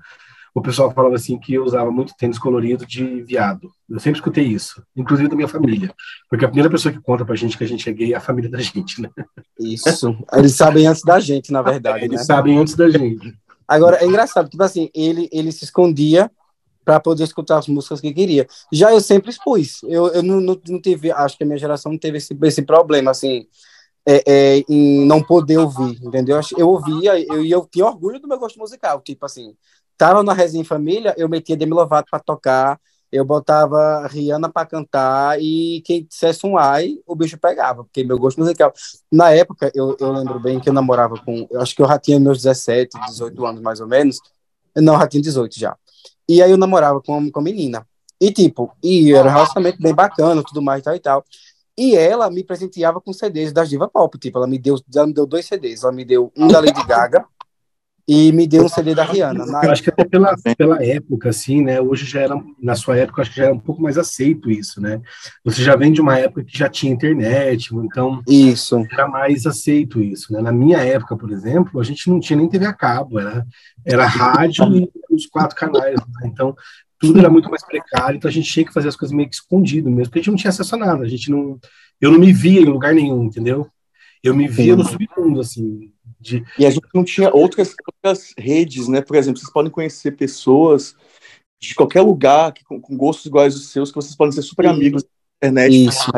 o 0.54 0.62
pessoal 0.62 0.90
falava 0.92 1.16
assim 1.16 1.36
que 1.36 1.52
eu 1.52 1.64
usava 1.64 1.90
muito 1.90 2.14
tênis 2.16 2.38
colorido 2.38 2.86
de 2.86 3.22
viado. 3.22 3.70
Eu 3.90 3.98
sempre 3.98 4.18
escutei 4.18 4.44
isso, 4.44 4.80
inclusive 4.94 5.28
da 5.28 5.34
minha 5.34 5.48
família. 5.48 5.92
Porque 6.30 6.44
a 6.44 6.48
primeira 6.48 6.70
pessoa 6.70 6.92
que 6.92 7.00
conta 7.00 7.24
pra 7.24 7.34
gente 7.34 7.58
que 7.58 7.64
a 7.64 7.66
gente 7.66 7.88
é 7.90 7.92
gay 7.92 8.12
é 8.12 8.16
a 8.16 8.20
família 8.20 8.48
da 8.48 8.60
gente, 8.60 9.02
né? 9.02 9.10
Isso. 9.58 10.16
Eles 10.32 10.54
sabem 10.54 10.86
antes 10.86 11.02
da 11.02 11.18
gente, 11.18 11.50
na 11.50 11.60
verdade. 11.60 12.04
Eles 12.04 12.20
né? 12.20 12.24
sabem 12.24 12.56
antes 12.56 12.74
da 12.74 12.88
gente. 12.88 13.36
Agora, 13.66 13.96
é 13.96 14.06
engraçado, 14.06 14.48
tipo 14.48 14.62
assim, 14.62 14.90
ele, 14.94 15.28
ele 15.32 15.50
se 15.50 15.64
escondia 15.64 16.30
para 16.84 17.00
poder 17.00 17.24
escutar 17.24 17.58
as 17.58 17.66
músicas 17.66 18.00
que 18.00 18.12
queria. 18.12 18.46
Já 18.72 18.92
eu 18.92 19.00
sempre 19.00 19.30
expus. 19.30 19.82
Eu, 19.84 20.08
eu 20.08 20.22
não, 20.22 20.40
não, 20.40 20.60
não 20.68 20.80
tive, 20.80 21.10
acho 21.10 21.36
que 21.36 21.42
a 21.42 21.46
minha 21.46 21.58
geração 21.58 21.90
não 21.90 21.98
teve 21.98 22.18
esse, 22.18 22.36
esse 22.42 22.62
problema, 22.62 23.10
assim, 23.10 23.48
é, 24.06 24.22
é, 24.26 24.64
em 24.68 25.04
não 25.06 25.22
poder 25.22 25.58
ouvir, 25.58 25.98
entendeu? 26.02 26.38
Eu 26.56 26.68
ouvia 26.68 27.18
eu, 27.18 27.44
eu, 27.44 27.68
tinha 27.70 27.86
orgulho 27.86 28.20
do 28.20 28.28
meu 28.28 28.38
gosto 28.38 28.58
musical. 28.58 29.00
Tipo 29.00 29.24
assim, 29.24 29.56
tava 29.96 30.22
na 30.22 30.32
resenha 30.32 30.62
em 30.62 30.64
família, 30.64 31.14
eu 31.16 31.28
metia 31.28 31.56
Demi 31.56 31.72
Lovato 31.72 32.08
para 32.10 32.20
tocar, 32.20 32.80
eu 33.14 33.24
botava 33.24 34.06
Rihanna 34.08 34.50
para 34.50 34.66
cantar 34.66 35.40
e 35.40 35.80
quem 35.84 36.04
dissesse 36.04 36.44
um 36.44 36.58
ai, 36.58 36.98
o 37.06 37.14
bicho 37.14 37.38
pegava, 37.38 37.84
porque 37.84 38.02
meu 38.02 38.18
gosto 38.18 38.40
musical. 38.40 38.72
Na 39.10 39.30
época, 39.30 39.70
eu, 39.72 39.96
eu 40.00 40.12
lembro 40.12 40.40
bem 40.40 40.58
que 40.58 40.68
eu 40.68 40.72
namorava 40.72 41.16
com, 41.24 41.46
eu 41.48 41.60
acho 41.60 41.76
que 41.76 41.82
eu 41.82 41.86
já 41.86 41.96
tinha 41.96 42.18
meus 42.18 42.42
17, 42.42 42.98
18 43.06 43.46
anos 43.46 43.60
mais 43.62 43.80
ou 43.80 43.86
menos. 43.86 44.18
Não, 44.76 44.98
já 44.98 45.06
tinha 45.06 45.22
18 45.22 45.58
já. 45.58 45.76
E 46.28 46.42
aí 46.42 46.50
eu 46.50 46.56
namorava 46.56 47.00
com, 47.00 47.30
com 47.30 47.40
a 47.40 47.42
menina. 47.42 47.86
E 48.20 48.32
tipo, 48.32 48.72
e 48.82 49.12
era 49.12 49.28
um 49.28 49.32
relacionamento 49.32 49.80
bem 49.80 49.94
bacana, 49.94 50.42
tudo 50.42 50.60
mais 50.60 50.80
e 50.80 50.84
tal 50.84 50.96
e 50.96 51.00
tal. 51.00 51.24
E 51.78 51.96
ela 51.96 52.28
me 52.30 52.42
presenteava 52.42 53.00
com 53.00 53.12
CDs 53.12 53.52
das 53.52 53.68
Diva 53.68 53.88
Pop, 53.88 54.18
tipo, 54.18 54.38
ela 54.38 54.46
me 54.46 54.58
deu, 54.58 54.76
ela 54.94 55.06
me 55.06 55.14
deu 55.14 55.26
dois 55.26 55.46
CDs, 55.46 55.84
ela 55.84 55.92
me 55.92 56.04
deu 56.04 56.32
um 56.36 56.48
da 56.48 56.60
Lady 56.60 56.84
Gaga 56.84 57.24
e 58.06 58.32
me 58.32 58.46
deu 58.46 58.64
um 58.64 58.68
CD 58.68 58.94
da 58.94 59.04
Rihanna. 59.04 59.44
Eu 59.62 59.70
acho 59.70 59.82
que 59.82 59.88
até 59.88 60.04
pela, 60.04 60.34
pela 60.56 60.84
época, 60.84 61.30
assim, 61.30 61.62
né? 61.62 61.80
Hoje 61.80 62.04
já 62.04 62.20
era, 62.20 62.36
na 62.62 62.74
sua 62.74 62.98
época, 62.98 63.22
acho 63.22 63.30
que 63.30 63.38
já 63.38 63.44
era 63.46 63.54
um 63.54 63.58
pouco 63.58 63.82
mais 63.82 63.96
aceito 63.96 64.50
isso, 64.50 64.80
né? 64.80 65.00
Você 65.42 65.62
já 65.62 65.74
vem 65.74 65.90
de 65.90 66.02
uma 66.02 66.18
época 66.18 66.44
que 66.44 66.56
já 66.56 66.68
tinha 66.68 66.92
internet, 66.92 67.74
então 67.74 68.22
isso 68.28 68.86
era 68.92 69.08
mais 69.08 69.46
aceito 69.46 70.02
isso, 70.02 70.32
né? 70.32 70.42
Na 70.42 70.52
minha 70.52 70.78
época, 70.78 71.16
por 71.16 71.30
exemplo, 71.32 71.80
a 71.80 71.84
gente 71.84 72.10
não 72.10 72.20
tinha 72.20 72.38
nem 72.38 72.48
TV 72.48 72.66
a 72.66 72.74
cabo, 72.74 73.18
era, 73.18 73.46
era 73.86 74.06
rádio 74.06 74.64
e 74.76 74.90
os 75.10 75.26
quatro 75.26 75.56
canais, 75.56 75.96
né? 75.96 76.26
então 76.26 76.54
tudo 76.98 77.18
era 77.18 77.30
muito 77.30 77.50
mais 77.50 77.64
precário, 77.64 78.16
então 78.16 78.28
a 78.28 78.32
gente 78.32 78.50
tinha 78.50 78.66
que 78.66 78.72
fazer 78.72 78.88
as 78.88 78.96
coisas 78.96 79.14
meio 79.14 79.28
que 79.28 79.34
escondido 79.34 79.90
mesmo, 79.90 80.04
porque 80.04 80.18
a 80.18 80.22
gente 80.22 80.30
não 80.30 80.36
tinha 80.36 80.50
acesso 80.50 80.74
a 80.74 80.78
nada, 80.78 81.04
a 81.04 81.08
gente 81.08 81.30
não, 81.30 81.58
eu 82.00 82.10
não 82.10 82.18
me 82.18 82.32
via 82.32 82.60
em 82.60 82.66
lugar 82.66 82.94
nenhum, 82.94 83.24
entendeu? 83.24 83.66
Eu 84.22 84.34
me 84.34 84.48
via 84.48 84.74
no 84.74 84.84
submundo, 84.84 85.40
assim, 85.40 85.92
de... 86.24 86.44
E 86.58 86.64
a 86.64 86.70
gente 86.70 86.86
não 86.94 87.04
tinha 87.04 87.30
outras, 87.32 87.74
outras 87.86 88.32
redes, 88.38 88.88
né? 88.88 89.02
Por 89.02 89.16
exemplo, 89.16 89.38
vocês 89.38 89.52
podem 89.52 89.70
conhecer 89.70 90.12
pessoas 90.12 90.96
de 91.60 91.74
qualquer 91.74 92.00
lugar 92.00 92.52
que, 92.52 92.64
com, 92.64 92.80
com 92.80 92.96
gostos 92.96 93.26
iguais 93.26 93.54
aos 93.54 93.68
seus, 93.68 93.90
que 93.90 93.96
vocês 93.96 94.16
podem 94.16 94.32
ser 94.32 94.42
super 94.42 94.66
amigos 94.66 95.04
na 95.42 95.48
internet. 95.48 95.86
Isso. 95.86 96.10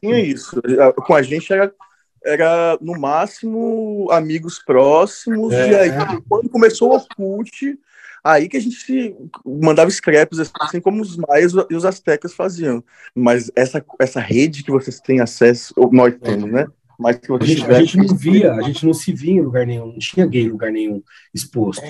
Tinha 0.00 0.20
isso. 0.20 0.60
Com 1.06 1.14
a 1.14 1.22
gente 1.22 1.52
era 1.52 1.72
era 2.22 2.76
no 2.82 2.98
máximo 3.00 4.06
amigos 4.10 4.58
próximos, 4.58 5.54
É. 5.54 5.70
e 5.70 5.74
aí 5.74 5.90
quando 6.28 6.50
começou 6.50 6.90
o 6.90 6.92
Orkut, 6.92 7.78
aí 8.22 8.46
que 8.46 8.58
a 8.58 8.60
gente 8.60 9.16
mandava 9.42 9.90
scraps, 9.90 10.38
assim 10.60 10.82
como 10.82 11.00
os 11.00 11.16
maias 11.16 11.52
e 11.70 11.74
os 11.74 11.86
astecas 11.86 12.34
faziam. 12.34 12.84
Mas 13.14 13.50
essa, 13.56 13.82
essa 13.98 14.20
rede 14.20 14.62
que 14.62 14.70
vocês 14.70 15.00
têm 15.00 15.20
acesso, 15.20 15.72
nós 15.90 16.14
temos, 16.20 16.52
né? 16.52 16.66
Mas 17.00 17.16
que 17.16 17.32
A 17.32 17.42
gente, 17.42 17.64
a 17.64 17.80
gente 17.80 17.96
não 17.96 18.14
via, 18.14 18.52
a 18.52 18.62
gente 18.62 18.84
não 18.84 18.92
se 18.92 19.10
via 19.14 19.32
em 19.32 19.40
lugar 19.40 19.66
nenhum, 19.66 19.86
não 19.86 19.98
tinha 19.98 20.26
gay 20.26 20.42
em 20.42 20.50
lugar 20.50 20.70
nenhum 20.70 21.02
exposto. 21.32 21.82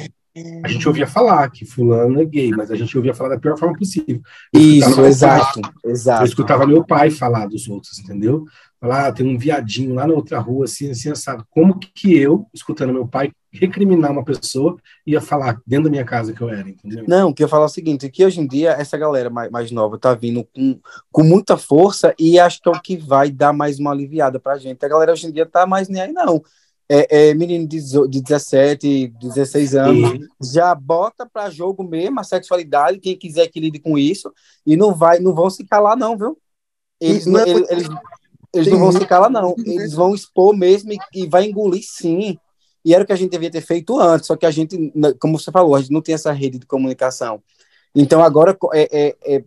A 0.64 0.68
gente 0.68 0.86
ouvia 0.86 1.06
falar 1.06 1.48
que 1.50 1.64
fulano 1.64 2.20
é 2.20 2.24
gay, 2.24 2.50
mas 2.50 2.70
a 2.70 2.76
gente 2.76 2.96
ouvia 2.96 3.14
falar 3.14 3.30
da 3.30 3.40
pior 3.40 3.58
forma 3.58 3.76
possível. 3.76 4.20
Eu 4.52 4.60
Isso, 4.60 5.00
exato, 5.04 5.60
pai- 5.60 5.72
Eu 5.84 5.90
exato. 5.90 6.24
escutava 6.24 6.66
meu 6.66 6.84
pai 6.84 7.10
falar 7.10 7.46
dos 7.46 7.68
outros, 7.68 7.98
entendeu? 7.98 8.44
Falar, 8.80 9.08
ah, 9.08 9.12
tem 9.12 9.26
um 9.26 9.36
viadinho 9.36 9.94
lá 9.94 10.06
na 10.06 10.14
outra 10.14 10.38
rua, 10.38 10.64
assim, 10.64 10.90
assim, 10.90 11.10
assado. 11.10 11.44
Como 11.50 11.78
que 11.78 12.16
eu, 12.16 12.46
escutando 12.54 12.92
meu 12.92 13.06
pai, 13.06 13.30
recriminar 13.52 14.10
uma 14.12 14.24
pessoa, 14.24 14.76
ia 15.06 15.20
falar 15.20 15.60
dentro 15.66 15.84
da 15.84 15.90
minha 15.90 16.04
casa 16.04 16.32
que 16.32 16.40
eu 16.40 16.48
era, 16.48 16.68
entendeu? 16.68 17.04
Não, 17.06 17.32
que 17.32 17.42
eu 17.42 17.48
falo 17.48 17.64
é 17.64 17.66
o 17.66 17.68
seguinte, 17.68 18.08
que 18.08 18.24
hoje 18.24 18.40
em 18.40 18.46
dia 18.46 18.70
essa 18.72 18.96
galera 18.96 19.28
mais, 19.28 19.50
mais 19.50 19.70
nova 19.70 19.98
tá 19.98 20.14
vindo 20.14 20.44
com, 20.54 20.78
com 21.10 21.22
muita 21.22 21.56
força 21.56 22.14
e 22.18 22.38
acho 22.38 22.60
que 22.62 22.68
é 22.68 22.72
o 22.72 22.80
que 22.80 22.96
vai 22.96 23.30
dar 23.30 23.52
mais 23.52 23.78
uma 23.78 23.90
aliviada 23.90 24.38
pra 24.38 24.56
gente. 24.56 24.84
A 24.84 24.88
galera 24.88 25.12
hoje 25.12 25.26
em 25.26 25.32
dia 25.32 25.44
tá 25.44 25.66
mais 25.66 25.88
nem 25.88 26.00
aí, 26.00 26.12
não. 26.12 26.42
É, 26.92 27.28
é 27.28 27.34
menino 27.34 27.68
de, 27.68 27.78
de 28.08 28.20
17, 28.20 29.12
16 29.20 29.76
anos, 29.76 30.26
já 30.42 30.74
bota 30.74 31.24
pra 31.24 31.48
jogo 31.48 31.84
mesmo 31.84 32.18
a 32.18 32.24
sexualidade, 32.24 32.98
quem 32.98 33.16
quiser 33.16 33.46
que 33.46 33.60
lide 33.60 33.78
com 33.78 33.96
isso, 33.96 34.32
e 34.66 34.76
não 34.76 34.92
vai, 34.92 35.20
não 35.20 35.32
vão 35.32 35.48
se 35.48 35.64
calar, 35.64 35.96
não, 35.96 36.18
viu? 36.18 36.36
Eles 37.00 37.26
não, 37.26 37.34
Não, 37.34 37.46
eles, 37.46 37.70
eles, 37.70 37.88
eles 38.52 38.68
não 38.68 38.78
vão 38.80 38.92
se 38.92 39.06
calar, 39.06 39.30
não. 39.30 39.54
Eles 39.64 39.92
vão 39.92 40.14
expor 40.14 40.56
mesmo 40.56 40.92
e, 40.92 40.98
e 41.14 41.28
vai 41.28 41.46
engolir 41.46 41.84
sim. 41.84 42.36
E 42.84 42.92
era 42.92 43.04
o 43.04 43.06
que 43.06 43.12
a 43.12 43.16
gente 43.16 43.30
devia 43.30 43.50
ter 43.50 43.60
feito 43.60 43.98
antes, 43.98 44.26
só 44.26 44.36
que 44.36 44.46
a 44.46 44.50
gente, 44.50 44.92
como 45.20 45.38
você 45.38 45.52
falou, 45.52 45.76
a 45.76 45.80
gente 45.80 45.92
não 45.92 46.02
tem 46.02 46.14
essa 46.14 46.32
rede 46.32 46.58
de 46.58 46.66
comunicação. 46.66 47.40
Então 47.94 48.22
agora 48.22 48.56
é, 48.72 48.88
é- 48.90 49.16
é- 49.36 49.44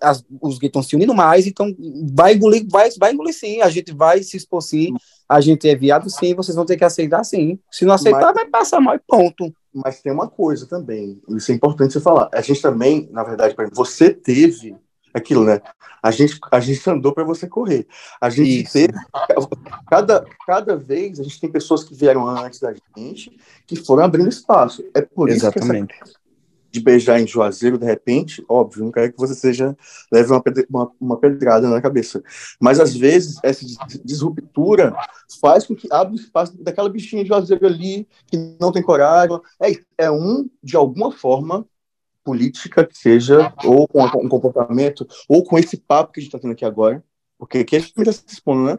as- 0.00 0.24
os 0.40 0.58
gays 0.58 0.68
estão 0.68 0.82
se 0.82 0.94
unindo 0.96 1.14
mais, 1.14 1.46
então 1.46 1.74
vai 2.12 2.34
engolir, 2.34 2.66
vai, 2.70 2.88
vai 2.98 3.12
engolir 3.12 3.34
sim, 3.34 3.60
a 3.60 3.68
gente 3.68 3.92
vai 3.92 4.22
se 4.22 4.36
expor 4.36 4.62
sim, 4.62 4.94
a 5.28 5.40
gente 5.40 5.68
é 5.68 5.74
viado 5.74 6.08
sim, 6.10 6.34
vocês 6.34 6.54
vão 6.54 6.66
ter 6.66 6.76
que 6.76 6.84
aceitar 6.84 7.24
sim. 7.24 7.58
Se 7.70 7.84
não 7.84 7.94
aceitar, 7.94 8.32
vai 8.32 8.46
passar 8.46 8.80
mal 8.80 8.94
e 8.94 9.00
ponto. 9.06 9.52
Mas 9.74 10.00
tem 10.00 10.12
uma 10.12 10.28
coisa 10.28 10.66
também, 10.66 11.20
isso 11.30 11.50
é 11.50 11.54
importante 11.54 11.92
você 11.92 12.00
falar. 12.00 12.28
A 12.32 12.40
gente 12.40 12.62
também, 12.62 13.08
na 13.10 13.22
verdade, 13.22 13.54
você 13.74 14.10
teve 14.10 14.76
aquilo, 15.12 15.44
né? 15.44 15.60
A 16.02 16.10
gente, 16.10 16.38
a 16.52 16.60
gente 16.60 16.88
andou 16.88 17.12
para 17.12 17.24
você 17.24 17.48
correr. 17.48 17.86
A 18.20 18.30
gente 18.30 18.62
Isso. 18.62 18.72
teve. 18.74 18.92
Cada, 19.88 20.24
cada 20.46 20.76
vez 20.76 21.18
a 21.18 21.22
gente 21.22 21.40
tem 21.40 21.50
pessoas 21.50 21.82
que 21.82 21.94
vieram 21.94 22.28
antes 22.28 22.60
da 22.60 22.72
gente 22.96 23.36
que 23.66 23.74
foram 23.76 24.04
abrindo 24.04 24.28
espaço. 24.28 24.84
É 24.94 25.00
por 25.00 25.28
isso 25.28 25.50
que 25.50 25.58
essa 25.58 25.72
de 26.76 26.84
beijar 26.84 27.18
em 27.18 27.26
Juazeiro, 27.26 27.78
de 27.78 27.86
repente, 27.86 28.44
óbvio, 28.46 28.84
não 28.84 28.92
quero 28.92 29.10
que 29.10 29.18
você 29.18 29.34
seja 29.34 29.74
leve 30.12 30.30
uma, 30.30 30.42
uma, 30.68 30.92
uma 31.00 31.16
pedrada 31.18 31.68
na 31.68 31.80
cabeça. 31.80 32.22
Mas 32.60 32.78
às 32.78 32.94
vezes 32.94 33.38
essa 33.42 33.64
dis- 33.64 33.78
disruptura 34.04 34.94
faz 35.40 35.66
com 35.66 35.74
que 35.74 35.88
abra 35.90 36.12
o 36.12 36.16
espaço 36.16 36.56
daquela 36.62 36.90
bichinha 36.90 37.22
de 37.22 37.28
Juazeiro 37.28 37.66
ali 37.66 38.06
que 38.26 38.36
não 38.60 38.70
tem 38.70 38.82
coragem. 38.82 39.40
É, 39.60 39.72
é 40.04 40.10
um, 40.10 40.50
de 40.62 40.76
alguma 40.76 41.10
forma, 41.10 41.66
política 42.22 42.84
que 42.84 42.98
seja, 42.98 43.54
ou 43.64 43.88
com 43.88 44.04
um 44.04 44.28
comportamento, 44.28 45.06
ou 45.28 45.44
com 45.44 45.56
esse 45.58 45.76
papo 45.76 46.12
que 46.12 46.20
a 46.20 46.22
gente 46.22 46.28
está 46.28 46.38
tendo 46.40 46.52
aqui 46.52 46.64
agora, 46.64 47.02
porque 47.38 47.58
aqui 47.58 47.76
a 47.76 47.78
gente 47.78 47.96
está 47.96 48.12
se 48.12 48.24
expondo, 48.28 48.64
né? 48.64 48.78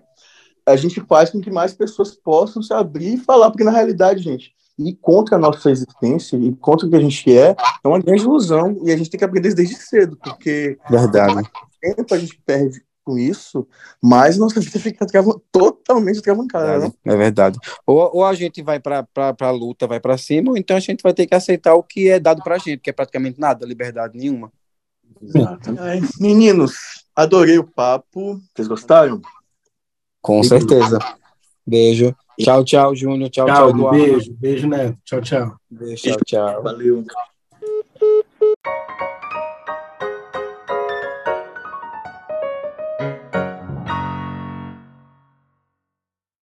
A 0.65 0.75
gente 0.75 0.99
faz 1.01 1.29
com 1.29 1.39
que 1.39 1.49
mais 1.49 1.73
pessoas 1.73 2.13
possam 2.13 2.62
se 2.62 2.73
abrir 2.73 3.13
e 3.13 3.17
falar, 3.17 3.49
porque 3.49 3.63
na 3.63 3.71
realidade, 3.71 4.21
gente, 4.21 4.53
ir 4.77 4.95
contra 5.01 5.35
a 5.35 5.39
nossa 5.39 5.71
existência 5.71 6.37
e 6.37 6.53
contra 6.55 6.85
o 6.85 6.89
que 6.89 6.95
a 6.95 7.01
gente 7.01 7.35
é, 7.35 7.55
é 7.83 7.87
uma 7.87 7.99
grande 7.99 8.23
ilusão 8.23 8.79
e 8.83 8.91
a 8.91 8.97
gente 8.97 9.09
tem 9.09 9.17
que 9.17 9.25
aprender 9.25 9.53
desde 9.53 9.75
cedo, 9.75 10.17
porque 10.23 10.77
Verdade. 10.89 11.49
tempo 11.81 12.13
a 12.13 12.17
gente 12.17 12.39
perde 12.45 12.81
com 13.03 13.17
isso, 13.17 13.65
mas 14.03 14.37
nossa 14.37 14.59
vida 14.59 14.79
fica 14.79 15.05
totalmente 15.49 16.21
travancada, 16.21 16.79
né? 16.79 16.91
É 17.05 17.15
verdade. 17.15 17.57
Ou, 17.85 18.17
ou 18.17 18.25
a 18.25 18.33
gente 18.33 18.61
vai 18.61 18.81
para 18.81 19.07
a 19.39 19.49
luta, 19.49 19.87
vai 19.87 19.99
para 19.99 20.17
cima, 20.17 20.51
ou 20.51 20.57
então 20.57 20.75
a 20.75 20.81
gente 20.81 21.01
vai 21.01 21.13
ter 21.13 21.25
que 21.25 21.33
aceitar 21.33 21.73
o 21.73 21.81
que 21.81 22.09
é 22.09 22.19
dado 22.19 22.43
pra 22.43 22.57
gente, 22.57 22.79
que 22.79 22.89
é 22.89 22.93
praticamente 22.93 23.39
nada, 23.39 23.65
liberdade 23.65 24.17
nenhuma. 24.17 24.51
Exato. 25.21 25.73
Ai, 25.79 26.01
Meninos, 26.19 26.75
adorei 27.15 27.57
o 27.57 27.63
papo. 27.65 28.41
Vocês 28.53 28.67
gostaram? 28.67 29.21
Com 30.21 30.43
certeza. 30.43 30.99
Beijo. 31.65 32.13
Tchau, 32.39 32.63
tchau, 32.63 32.93
Júnior. 32.95 33.30
Tchau, 33.30 33.47
tchau. 33.47 33.71
tchau 33.71 33.91
beijo, 33.91 34.34
beijo, 34.39 34.67
Neto. 34.67 34.97
Tchau, 35.04 35.21
tchau. 35.21 35.58
Beijo, 35.69 35.95
tchau, 35.95 36.19
tchau. 36.26 36.63
Valeu. 36.63 37.04